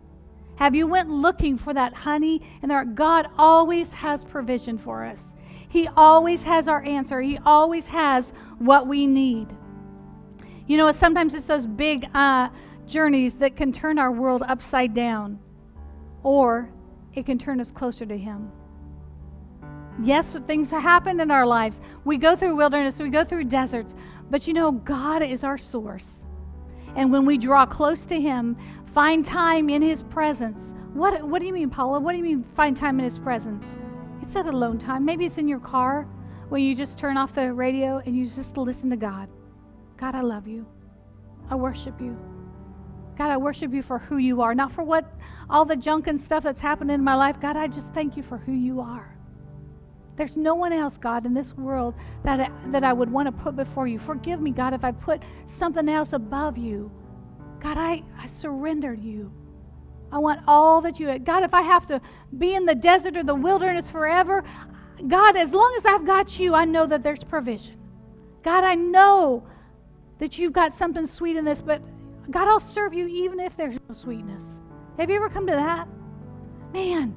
Have 0.56 0.74
you 0.74 0.86
went 0.86 1.10
looking 1.10 1.58
for 1.58 1.74
that 1.74 1.94
honey? 1.94 2.42
And 2.62 2.70
there, 2.70 2.84
God 2.84 3.28
always 3.36 3.92
has 3.94 4.22
provision 4.22 4.78
for 4.78 5.04
us. 5.04 5.34
He 5.68 5.88
always 5.88 6.42
has 6.42 6.68
our 6.68 6.82
answer. 6.84 7.20
He 7.20 7.38
always 7.44 7.86
has 7.86 8.32
what 8.58 8.86
we 8.86 9.06
need. 9.06 9.48
You 10.66 10.76
know, 10.76 10.90
sometimes 10.92 11.34
it's 11.34 11.46
those 11.46 11.66
big 11.66 12.08
uh, 12.14 12.48
journeys 12.86 13.34
that 13.34 13.56
can 13.56 13.72
turn 13.72 13.98
our 13.98 14.12
world 14.12 14.42
upside 14.46 14.94
down, 14.94 15.38
or 16.22 16.70
it 17.14 17.26
can 17.26 17.38
turn 17.38 17.60
us 17.60 17.70
closer 17.70 18.06
to 18.06 18.16
Him. 18.16 18.50
Yes, 20.02 20.36
things 20.46 20.70
happen 20.70 21.20
in 21.20 21.30
our 21.30 21.46
lives. 21.46 21.80
We 22.04 22.16
go 22.16 22.34
through 22.34 22.56
wilderness, 22.56 22.98
we 22.98 23.10
go 23.10 23.24
through 23.24 23.44
deserts, 23.44 23.94
but 24.30 24.46
you 24.46 24.54
know, 24.54 24.72
God 24.72 25.22
is 25.22 25.44
our 25.44 25.58
source. 25.58 26.22
And 26.96 27.12
when 27.12 27.24
we 27.24 27.38
draw 27.38 27.66
close 27.66 28.06
to 28.06 28.20
Him, 28.20 28.56
find 28.92 29.24
time 29.24 29.68
in 29.68 29.82
His 29.82 30.02
presence. 30.02 30.72
What, 30.94 31.22
what 31.22 31.40
do 31.40 31.46
you 31.46 31.52
mean, 31.52 31.70
Paula? 31.70 32.00
What 32.00 32.12
do 32.12 32.18
you 32.18 32.24
mean 32.24 32.42
find 32.42 32.76
time 32.76 32.98
in 32.98 33.04
His 33.04 33.18
presence? 33.18 33.64
It's 34.22 34.36
at 34.36 34.46
alone 34.46 34.78
time. 34.78 35.04
Maybe 35.04 35.26
it's 35.26 35.38
in 35.38 35.48
your 35.48 35.60
car 35.60 36.06
when 36.48 36.62
you 36.62 36.74
just 36.74 36.98
turn 36.98 37.16
off 37.16 37.34
the 37.34 37.52
radio 37.52 38.02
and 38.04 38.16
you 38.16 38.28
just 38.28 38.56
listen 38.56 38.90
to 38.90 38.96
God. 38.96 39.28
God, 40.02 40.16
I 40.16 40.20
love 40.20 40.48
you. 40.48 40.66
I 41.48 41.54
worship 41.54 42.00
you. 42.00 42.18
God, 43.16 43.30
I 43.30 43.36
worship 43.36 43.72
you 43.72 43.82
for 43.82 44.00
who 44.00 44.16
you 44.16 44.42
are, 44.42 44.52
not 44.52 44.72
for 44.72 44.82
what 44.82 45.04
all 45.48 45.64
the 45.64 45.76
junk 45.76 46.08
and 46.08 46.20
stuff 46.20 46.42
that's 46.42 46.60
happened 46.60 46.90
in 46.90 47.04
my 47.04 47.14
life. 47.14 47.40
God, 47.40 47.56
I 47.56 47.68
just 47.68 47.94
thank 47.94 48.16
you 48.16 48.24
for 48.24 48.36
who 48.36 48.50
you 48.50 48.80
are. 48.80 49.16
There's 50.16 50.36
no 50.36 50.56
one 50.56 50.72
else, 50.72 50.98
God, 50.98 51.24
in 51.24 51.34
this 51.34 51.56
world 51.56 51.94
that 52.24 52.40
I, 52.40 52.50
that 52.72 52.82
I 52.82 52.92
would 52.92 53.12
want 53.12 53.26
to 53.26 53.32
put 53.44 53.54
before 53.54 53.86
you. 53.86 54.00
Forgive 54.00 54.40
me, 54.40 54.50
God, 54.50 54.74
if 54.74 54.82
I 54.82 54.90
put 54.90 55.22
something 55.46 55.88
else 55.88 56.12
above 56.12 56.58
you. 56.58 56.90
God, 57.60 57.78
I, 57.78 58.02
I 58.18 58.26
surrender 58.26 58.92
you. 58.92 59.32
I 60.10 60.18
want 60.18 60.40
all 60.48 60.80
that 60.80 60.98
you 60.98 61.16
God, 61.20 61.44
if 61.44 61.54
I 61.54 61.62
have 61.62 61.86
to 61.86 62.00
be 62.36 62.56
in 62.56 62.66
the 62.66 62.74
desert 62.74 63.16
or 63.16 63.22
the 63.22 63.36
wilderness 63.36 63.88
forever, 63.88 64.42
God, 65.06 65.36
as 65.36 65.52
long 65.52 65.72
as 65.78 65.86
I've 65.86 66.04
got 66.04 66.40
you, 66.40 66.56
I 66.56 66.64
know 66.64 66.86
that 66.86 67.04
there's 67.04 67.22
provision. 67.22 67.76
God, 68.42 68.64
I 68.64 68.74
know 68.74 69.46
that 70.22 70.38
you've 70.38 70.52
got 70.52 70.72
something 70.72 71.04
sweet 71.04 71.34
in 71.34 71.44
this, 71.44 71.60
but 71.60 71.82
God, 72.30 72.46
I'll 72.46 72.60
serve 72.60 72.94
you 72.94 73.08
even 73.08 73.40
if 73.40 73.56
there's 73.56 73.76
no 73.88 73.92
sweetness. 73.92 74.44
Have 74.96 75.10
you 75.10 75.16
ever 75.16 75.28
come 75.28 75.48
to 75.48 75.52
that? 75.52 75.88
Man, 76.72 77.12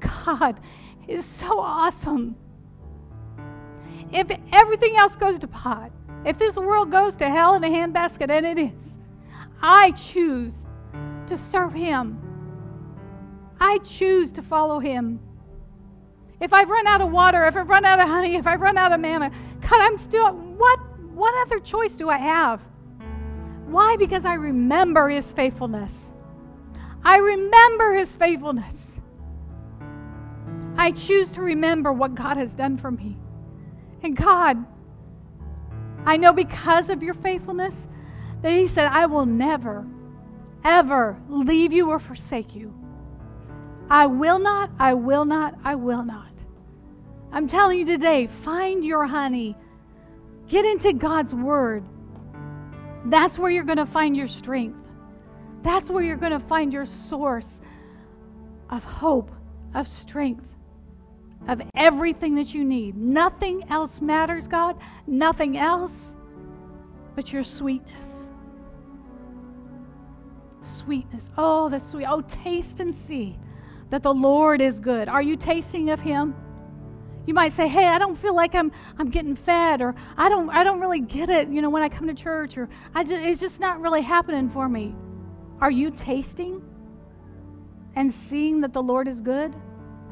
God, 0.00 0.58
is 1.06 1.26
so 1.26 1.60
awesome. 1.60 2.34
If 4.10 4.28
everything 4.52 4.96
else 4.96 5.16
goes 5.16 5.38
to 5.40 5.46
pot, 5.46 5.92
if 6.24 6.38
this 6.38 6.56
world 6.56 6.90
goes 6.90 7.14
to 7.16 7.28
hell 7.28 7.56
in 7.56 7.64
a 7.64 7.68
handbasket, 7.68 8.30
and 8.30 8.46
it 8.46 8.58
is, 8.58 8.96
I 9.60 9.90
choose 9.90 10.64
to 11.26 11.36
serve 11.36 11.74
Him. 11.74 12.18
I 13.60 13.80
choose 13.84 14.32
to 14.32 14.42
follow 14.42 14.78
Him. 14.78 15.20
If 16.40 16.54
I've 16.54 16.70
run 16.70 16.86
out 16.86 17.02
of 17.02 17.12
water, 17.12 17.46
if 17.46 17.54
I've 17.54 17.68
run 17.68 17.84
out 17.84 18.00
of 18.00 18.08
honey, 18.08 18.36
if 18.36 18.46
I've 18.46 18.62
run 18.62 18.78
out 18.78 18.92
of 18.92 19.00
manna, 19.00 19.30
God, 19.60 19.80
I'm 19.82 19.98
still, 19.98 20.32
what, 20.32 20.80
what 21.14 21.34
other 21.46 21.60
choice 21.60 21.94
do 21.94 22.08
I 22.10 22.18
have? 22.18 22.60
Why? 23.66 23.96
Because 23.96 24.24
I 24.24 24.34
remember 24.34 25.08
His 25.08 25.32
faithfulness. 25.32 26.10
I 27.04 27.18
remember 27.18 27.94
His 27.94 28.14
faithfulness. 28.16 28.92
I 30.76 30.90
choose 30.90 31.30
to 31.32 31.42
remember 31.42 31.92
what 31.92 32.14
God 32.14 32.36
has 32.36 32.54
done 32.54 32.76
for 32.76 32.90
me. 32.90 33.16
And 34.02 34.16
God, 34.16 34.64
I 36.04 36.16
know 36.16 36.32
because 36.32 36.90
of 36.90 37.02
your 37.02 37.14
faithfulness 37.14 37.74
that 38.42 38.52
He 38.52 38.68
said, 38.68 38.86
I 38.86 39.06
will 39.06 39.26
never, 39.26 39.86
ever 40.64 41.18
leave 41.28 41.72
you 41.72 41.90
or 41.90 41.98
forsake 41.98 42.54
you. 42.54 42.74
I 43.88 44.06
will 44.06 44.38
not, 44.38 44.70
I 44.78 44.94
will 44.94 45.24
not, 45.24 45.56
I 45.62 45.74
will 45.74 46.04
not. 46.04 46.32
I'm 47.32 47.48
telling 47.48 47.78
you 47.78 47.84
today, 47.84 48.26
find 48.26 48.84
your 48.84 49.06
honey. 49.06 49.56
Get 50.48 50.64
into 50.64 50.92
God's 50.92 51.34
Word. 51.34 51.84
That's 53.06 53.38
where 53.38 53.50
you're 53.50 53.64
going 53.64 53.78
to 53.78 53.86
find 53.86 54.16
your 54.16 54.28
strength. 54.28 54.78
That's 55.62 55.90
where 55.90 56.02
you're 56.02 56.16
going 56.16 56.32
to 56.32 56.40
find 56.40 56.72
your 56.72 56.84
source 56.84 57.60
of 58.70 58.84
hope, 58.84 59.30
of 59.74 59.88
strength 59.88 60.46
of 61.48 61.62
everything 61.74 62.34
that 62.36 62.54
you 62.54 62.64
need. 62.64 62.96
Nothing 62.96 63.64
else 63.70 64.00
matters, 64.00 64.48
God. 64.48 64.76
Nothing 65.06 65.58
else 65.58 66.14
but 67.14 67.32
your 67.32 67.44
sweetness. 67.44 68.28
Sweetness. 70.60 71.30
Oh, 71.36 71.68
the 71.68 71.78
sweet. 71.78 72.06
Oh, 72.06 72.22
taste 72.22 72.80
and 72.80 72.94
see 72.94 73.38
that 73.90 74.02
the 74.02 74.14
Lord 74.14 74.60
is 74.60 74.80
good. 74.80 75.08
Are 75.08 75.22
you 75.22 75.36
tasting 75.36 75.90
of 75.90 76.00
Him? 76.00 76.34
You 77.26 77.34
might 77.34 77.52
say, 77.52 77.68
"Hey, 77.68 77.86
I 77.86 77.98
don't 77.98 78.16
feel 78.16 78.34
like 78.34 78.54
I'm 78.54 78.70
I'm 78.98 79.10
getting 79.10 79.34
fed, 79.34 79.80
or 79.80 79.94
I 80.16 80.28
don't 80.28 80.50
I 80.50 80.64
don't 80.64 80.80
really 80.80 81.00
get 81.00 81.30
it. 81.30 81.48
You 81.48 81.62
know, 81.62 81.70
when 81.70 81.82
I 81.82 81.88
come 81.88 82.06
to 82.06 82.14
church, 82.14 82.58
or 82.58 82.68
I 82.94 83.04
just, 83.04 83.22
it's 83.22 83.40
just 83.40 83.60
not 83.60 83.80
really 83.80 84.02
happening 84.02 84.50
for 84.50 84.68
me." 84.68 84.94
Are 85.60 85.70
you 85.70 85.90
tasting 85.90 86.62
and 87.96 88.12
seeing 88.12 88.60
that 88.62 88.72
the 88.72 88.82
Lord 88.82 89.08
is 89.08 89.20
good? 89.20 89.54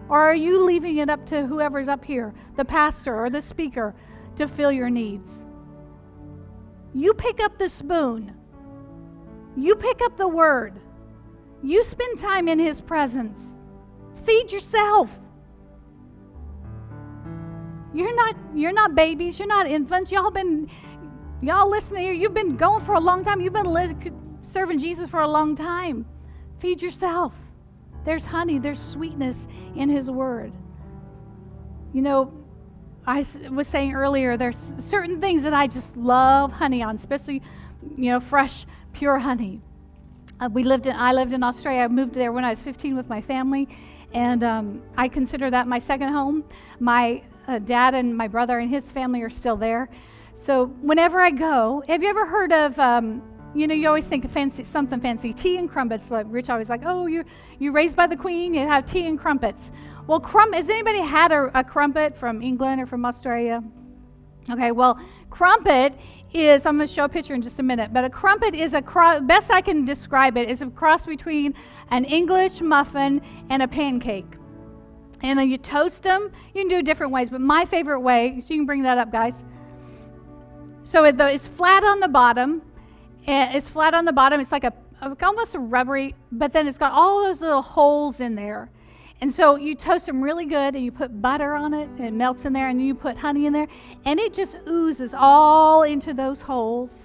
Or 0.09 0.19
are 0.21 0.35
you 0.35 0.65
leaving 0.65 0.99
it 0.99 1.11
up 1.11 1.27
to 1.27 1.47
whoever's 1.47 1.89
up 1.89 2.05
here, 2.05 2.35
the 2.57 2.65
pastor 2.65 3.15
or 3.19 3.31
the 3.31 3.41
speaker, 3.41 3.95
to 4.37 4.47
fill 4.47 4.73
your 4.73 4.91
needs? 4.91 5.45
You 6.95 7.15
pick 7.15 7.41
up 7.41 7.59
the 7.59 7.69
spoon. 7.69 8.35
You 9.57 9.75
pick 9.75 10.01
up 10.03 10.17
the 10.17 10.29
word. 10.29 10.81
You 11.63 11.83
spend 11.83 12.19
time 12.19 12.49
in 12.49 12.59
his 12.59 12.81
presence. 12.81 13.55
Feed 14.25 14.53
yourself. 14.53 15.11
You're 17.95 18.15
not 18.15 18.37
you're 18.55 18.73
not 18.73 18.95
babies, 18.95 19.39
you're 19.39 19.49
not 19.49 19.67
infants. 19.67 20.11
Y'all 20.11 20.31
been 20.31 20.71
y'all 21.41 21.69
listening 21.69 22.05
here, 22.05 22.13
you've 22.13 22.35
been 22.35 22.57
going 22.57 22.85
for 22.85 22.95
a 22.95 23.01
long 23.01 23.25
time. 23.25 23.41
You've 23.41 23.53
been 23.53 23.73
li- 23.73 24.13
serving 24.43 24.79
Jesus 24.79 25.09
for 25.09 25.21
a 25.21 25.29
long 25.29 25.55
time. 25.55 26.07
Feed 26.59 26.81
yourself. 26.81 27.35
There's 28.05 28.25
honey, 28.25 28.59
there's 28.59 28.81
sweetness 28.81 29.47
in 29.77 29.89
His 29.89 30.11
Word. 30.11 30.53
You 31.93 32.03
know, 32.03 32.33
I 33.07 33.25
was 33.51 33.67
saying 33.67 33.95
earlier, 33.95 34.37
there's 34.37 34.71
certain 34.79 35.21
things 35.21 35.43
that 35.43 35.53
I 35.53 35.67
just 35.67 35.97
love 35.97 36.53
honey 36.53 36.83
on, 36.83 36.95
especially, 36.95 37.43
you 37.97 38.11
know, 38.11 38.21
fresh, 38.21 38.67
pure 38.93 39.19
honey. 39.19 39.61
Uh, 40.41 40.49
we 40.53 40.65
lived 40.65 40.87
in, 40.87 40.97
I 40.97 41.13
lived 41.13 41.33
in 41.33 41.43
Australia. 41.43 41.83
I 41.83 41.89
moved 41.89 42.15
there 42.15 42.33
when 42.33 42.45
I 42.45 42.51
was 42.51 42.63
15 42.63 42.97
with 42.97 43.09
my 43.09 43.21
family, 43.21 43.69
and 44.15 44.43
um, 44.43 44.83
I 44.97 45.09
consider 45.09 45.51
that 45.51 45.69
my 45.69 45.79
second 45.79 46.13
home. 46.13 46.45
My 46.81 47.23
uh, 47.49 47.59
dad 47.59 47.95
and 47.95 48.17
my 48.17 48.29
brother 48.29 48.59
and 48.59 48.71
his 48.71 48.91
family 48.93 49.23
are 49.23 49.31
still 49.31 49.57
there. 49.57 49.89
So 50.35 50.67
whenever 50.81 51.21
I 51.21 51.31
go, 51.31 51.83
have 51.89 52.03
you 52.03 52.09
ever 52.09 52.27
heard 52.27 52.53
of 52.53 52.79
um, 52.79 53.23
you 53.55 53.67
know, 53.67 53.75
you 53.75 53.87
always 53.87 54.07
think 54.07 54.25
of 54.25 54.31
fancy, 54.31 54.65
something 54.65 55.01
fancy. 55.01 55.33
Tea 55.33 55.59
and 55.59 55.69
crumpets. 55.71 56.11
Like 56.11 56.27
Rich 56.29 56.49
always 56.49 56.69
like, 56.69 56.83
oh, 56.85 57.07
you're, 57.07 57.25
you're 57.59 57.73
raised 57.73 57.97
by 57.97 58.07
the 58.07 58.17
queen, 58.17 58.55
you 58.55 58.67
have 58.67 58.87
tea 58.87 59.07
and 59.07 59.19
crumpets. 59.19 59.71
Well, 60.07 60.21
crum- 60.21 60.53
has 60.53 60.69
anybody 60.69 61.01
had 61.01 61.33
a, 61.33 61.51
a 61.59 61.63
crumpet 61.63 62.17
from 62.17 62.43
England 62.43 62.81
or 62.81 62.87
from 62.87 63.05
Australia? 63.05 63.63
Okay, 64.51 64.73
well, 64.73 64.99
crumpet 65.31 65.95
is, 66.33 66.67
I'm 66.67 66.77
going 66.77 66.89
to 66.89 66.93
show 66.93 67.05
a 67.05 67.09
picture 67.09 67.35
in 67.35 67.43
just 67.43 67.59
a 67.61 67.63
minute, 67.63 67.93
but 67.93 68.05
a 68.05 68.11
crumpet 68.11 68.55
is 68.55 68.75
a, 68.75 68.83
cro- 68.83 69.21
best 69.21 69.51
I 69.51 69.61
can 69.61 69.85
describe 69.85 70.37
it, 70.37 70.49
is 70.49 70.63
a 70.63 70.67
cross 70.67 71.07
between 71.07 71.55
an 71.91 72.05
English 72.05 72.61
muffin 72.61 73.21
and 73.51 73.63
a 73.63 73.69
pancake. 73.69 74.27
And 75.23 75.39
then 75.39 75.51
you 75.51 75.57
toast 75.59 76.03
them. 76.03 76.31
You 76.55 76.63
can 76.63 76.69
do 76.69 76.79
it 76.79 76.85
different 76.85 77.13
ways, 77.13 77.31
but 77.31 77.41
my 77.41 77.65
favorite 77.65 78.01
way, 78.01 78.41
so 78.41 78.53
you 78.53 78.61
can 78.61 78.67
bring 78.67 78.83
that 78.83 78.99
up, 78.99 79.11
guys. 79.11 79.35
So 80.85 81.05
it's 81.05 81.47
flat 81.47 81.85
on 81.85 82.01
the 82.01 82.09
bottom. 82.09 82.63
It's 83.27 83.69
flat 83.69 83.95
on 83.95 84.05
the 84.05 84.13
bottom. 84.13 84.41
It's 84.41 84.53
like 84.53 84.65
a 84.65 84.73
almost 85.23 85.55
a 85.55 85.59
rubbery, 85.59 86.15
but 86.31 86.53
then 86.53 86.69
it's 86.69 86.79
got 86.79 86.93
all 86.93 87.23
those 87.23 87.41
little 87.41 87.63
holes 87.63 88.21
in 88.21 88.35
there. 88.35 88.71
And 89.21 89.33
so 89.33 89.57
you 89.57 89.75
toast 89.77 90.07
them 90.07 90.21
really 90.21 90.47
good 90.47 90.75
and 90.75 90.85
you 90.85 90.91
put 90.91 91.23
butter 91.23 91.55
on 91.55 91.73
it 91.75 91.89
and 91.89 92.01
it 92.01 92.13
melts 92.13 92.45
in 92.45 92.53
there 92.53 92.69
and 92.69 92.85
you 92.85 92.95
put 92.95 93.17
honey 93.17 93.47
in 93.47 93.53
there 93.53 93.69
and 94.05 94.19
it 94.19 94.35
just 94.35 94.57
oozes 94.69 95.15
all 95.17 95.85
into 95.85 96.13
those 96.13 96.41
holes. 96.41 97.02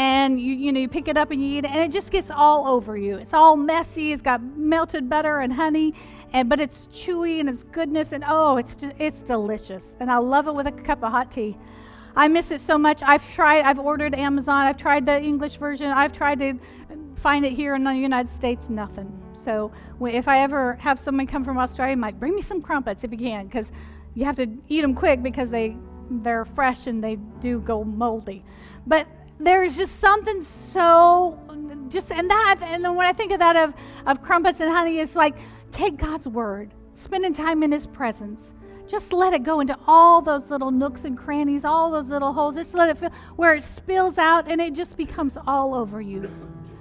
And 0.00 0.40
you 0.40 0.54
you 0.54 0.72
know 0.72 0.80
you 0.80 0.88
pick 0.88 1.08
it 1.08 1.18
up 1.18 1.30
and 1.30 1.42
you 1.42 1.58
eat 1.58 1.66
it 1.66 1.72
and 1.72 1.80
it 1.80 1.92
just 1.92 2.10
gets 2.10 2.30
all 2.30 2.66
over 2.66 2.96
you. 2.96 3.16
It's 3.16 3.34
all 3.34 3.54
messy. 3.54 4.12
It's 4.12 4.22
got 4.22 4.42
melted 4.42 5.10
butter 5.10 5.40
and 5.40 5.52
honey 5.52 5.92
and 6.32 6.48
but 6.48 6.58
it's 6.58 6.86
chewy 6.86 7.38
and 7.38 7.50
it's 7.50 7.64
goodness 7.64 8.12
and 8.12 8.24
oh, 8.26 8.56
it's 8.56 8.76
just, 8.76 8.96
it's 8.98 9.22
delicious. 9.22 9.84
And 10.00 10.10
I 10.10 10.16
love 10.16 10.48
it 10.48 10.54
with 10.54 10.66
a 10.66 10.72
cup 10.72 11.04
of 11.04 11.10
hot 11.10 11.30
tea. 11.30 11.54
I 12.16 12.28
miss 12.28 12.50
it 12.50 12.62
so 12.62 12.78
much. 12.78 13.02
I've 13.02 13.26
tried, 13.34 13.64
I've 13.66 13.78
ordered 13.78 14.14
Amazon, 14.14 14.62
I've 14.66 14.78
tried 14.78 15.04
the 15.04 15.20
English 15.20 15.56
version, 15.58 15.90
I've 15.90 16.14
tried 16.14 16.38
to 16.38 16.58
find 17.14 17.44
it 17.44 17.52
here 17.52 17.74
in 17.74 17.84
the 17.84 17.92
United 17.92 18.30
States, 18.30 18.70
nothing. 18.70 19.10
So 19.34 19.70
if 20.00 20.28
I 20.28 20.38
ever 20.38 20.76
have 20.76 20.98
someone 20.98 21.26
come 21.26 21.44
from 21.44 21.58
Australia, 21.58 21.94
Mike, 21.94 22.18
bring 22.18 22.34
me 22.34 22.40
some 22.40 22.62
crumpets 22.62 23.04
if 23.04 23.12
you 23.12 23.18
can, 23.18 23.48
because 23.48 23.70
you 24.14 24.24
have 24.24 24.36
to 24.36 24.46
eat 24.68 24.80
them 24.80 24.94
quick 24.94 25.22
because 25.22 25.50
they 25.50 25.76
they're 26.10 26.44
fresh 26.44 26.86
and 26.86 27.04
they 27.04 27.16
do 27.40 27.60
go 27.60 27.84
moldy. 27.84 28.44
But 28.86 29.06
there's 29.40 29.76
just 29.76 29.98
something 30.00 30.42
so 30.42 31.38
just 31.88 32.12
and 32.12 32.30
that 32.30 32.58
and 32.62 32.84
then 32.84 32.94
when 32.94 33.06
I 33.06 33.12
think 33.12 33.32
of 33.32 33.38
that 33.40 33.56
of 33.56 33.74
of 34.06 34.22
crumpets 34.22 34.60
and 34.60 34.70
honey, 34.70 34.98
it's 34.98 35.16
like 35.16 35.36
take 35.72 35.96
God's 35.96 36.28
word, 36.28 36.74
spending 36.94 37.32
time 37.32 37.62
in 37.62 37.72
His 37.72 37.86
presence 37.86 38.52
just 38.90 39.12
let 39.12 39.32
it 39.32 39.44
go 39.44 39.60
into 39.60 39.78
all 39.86 40.20
those 40.20 40.50
little 40.50 40.72
nooks 40.72 41.04
and 41.04 41.16
crannies, 41.16 41.64
all 41.64 41.92
those 41.92 42.10
little 42.10 42.32
holes. 42.32 42.56
Just 42.56 42.74
let 42.74 42.88
it 42.88 42.98
feel 42.98 43.10
where 43.36 43.54
it 43.54 43.62
spills 43.62 44.18
out 44.18 44.50
and 44.50 44.60
it 44.60 44.74
just 44.74 44.96
becomes 44.96 45.38
all 45.46 45.74
over 45.76 46.00
you. 46.00 46.28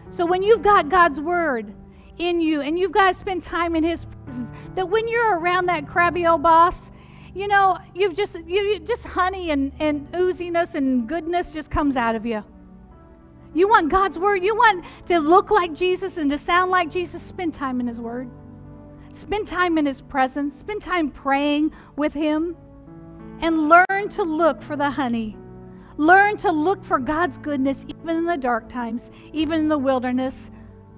So 0.10 0.26
when 0.26 0.42
you've 0.42 0.64
got 0.64 0.90
God's 0.90 1.20
word 1.20 1.72
in 2.18 2.40
you 2.40 2.62
and 2.62 2.80
you've 2.80 2.92
got 2.92 3.14
to 3.14 3.20
spend 3.20 3.44
time 3.44 3.76
in 3.76 3.84
His 3.84 4.06
presence, 4.06 4.50
that 4.74 4.90
when 4.90 5.08
you're 5.08 5.38
around 5.38 5.68
that 5.68 5.88
crabby 5.88 6.26
old 6.26 6.42
boss, 6.42 6.90
you 7.34 7.48
know, 7.48 7.78
you've 7.94 8.16
just 8.16 8.38
you 8.46 8.80
just 8.80 9.04
honey 9.04 9.52
and, 9.52 9.72
and 9.80 10.12
ooziness 10.12 10.76
and 10.76 11.08
goodness 11.08 11.54
just 11.54 11.70
comes 11.70 11.96
out 11.96 12.16
of 12.16 12.26
you. 12.26 12.44
You 13.54 13.68
want 13.68 13.90
God's 13.90 14.18
word. 14.18 14.44
You 14.44 14.56
want 14.56 14.86
to 15.08 15.20
look 15.20 15.50
like 15.50 15.74
Jesus 15.74 16.18
and 16.18 16.30
to 16.30 16.38
sound 16.38 16.72
like 16.72 16.90
Jesus. 16.90 17.22
Spend 17.22 17.54
time 17.54 17.80
in 17.80 17.88
His 17.88 18.00
word. 18.00 18.30
Spend 19.14 19.48
time 19.48 19.78
in 19.78 19.86
His 19.86 20.02
presence. 20.02 20.58
Spend 20.58 20.82
time 20.82 21.10
praying 21.10 21.72
with 21.96 22.14
Him. 22.14 22.56
And 23.42 23.70
learn 23.70 24.10
to 24.10 24.24
look 24.24 24.62
for 24.62 24.76
the 24.76 24.90
honey. 24.90 25.38
Learn 25.98 26.38
to 26.38 26.52
look 26.52 26.84
for 26.84 27.00
God's 27.00 27.38
goodness 27.38 27.86
even 27.88 28.18
in 28.18 28.26
the 28.26 28.38
dark 28.38 28.70
times, 28.70 29.10
even 29.34 29.62
in 29.62 29.68
the 29.68 29.78
wilderness. 29.78 30.52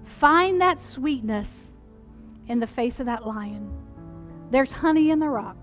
Find 0.04 0.60
that 0.62 0.80
sweetness 0.80 1.72
in 2.48 2.60
the 2.60 2.68
face 2.68 3.00
of 3.00 3.06
that 3.06 3.26
lion. 3.26 3.72
There's 4.50 4.72
honey 4.72 5.10
in 5.10 5.20
the 5.20 5.30
rock. 5.30 5.61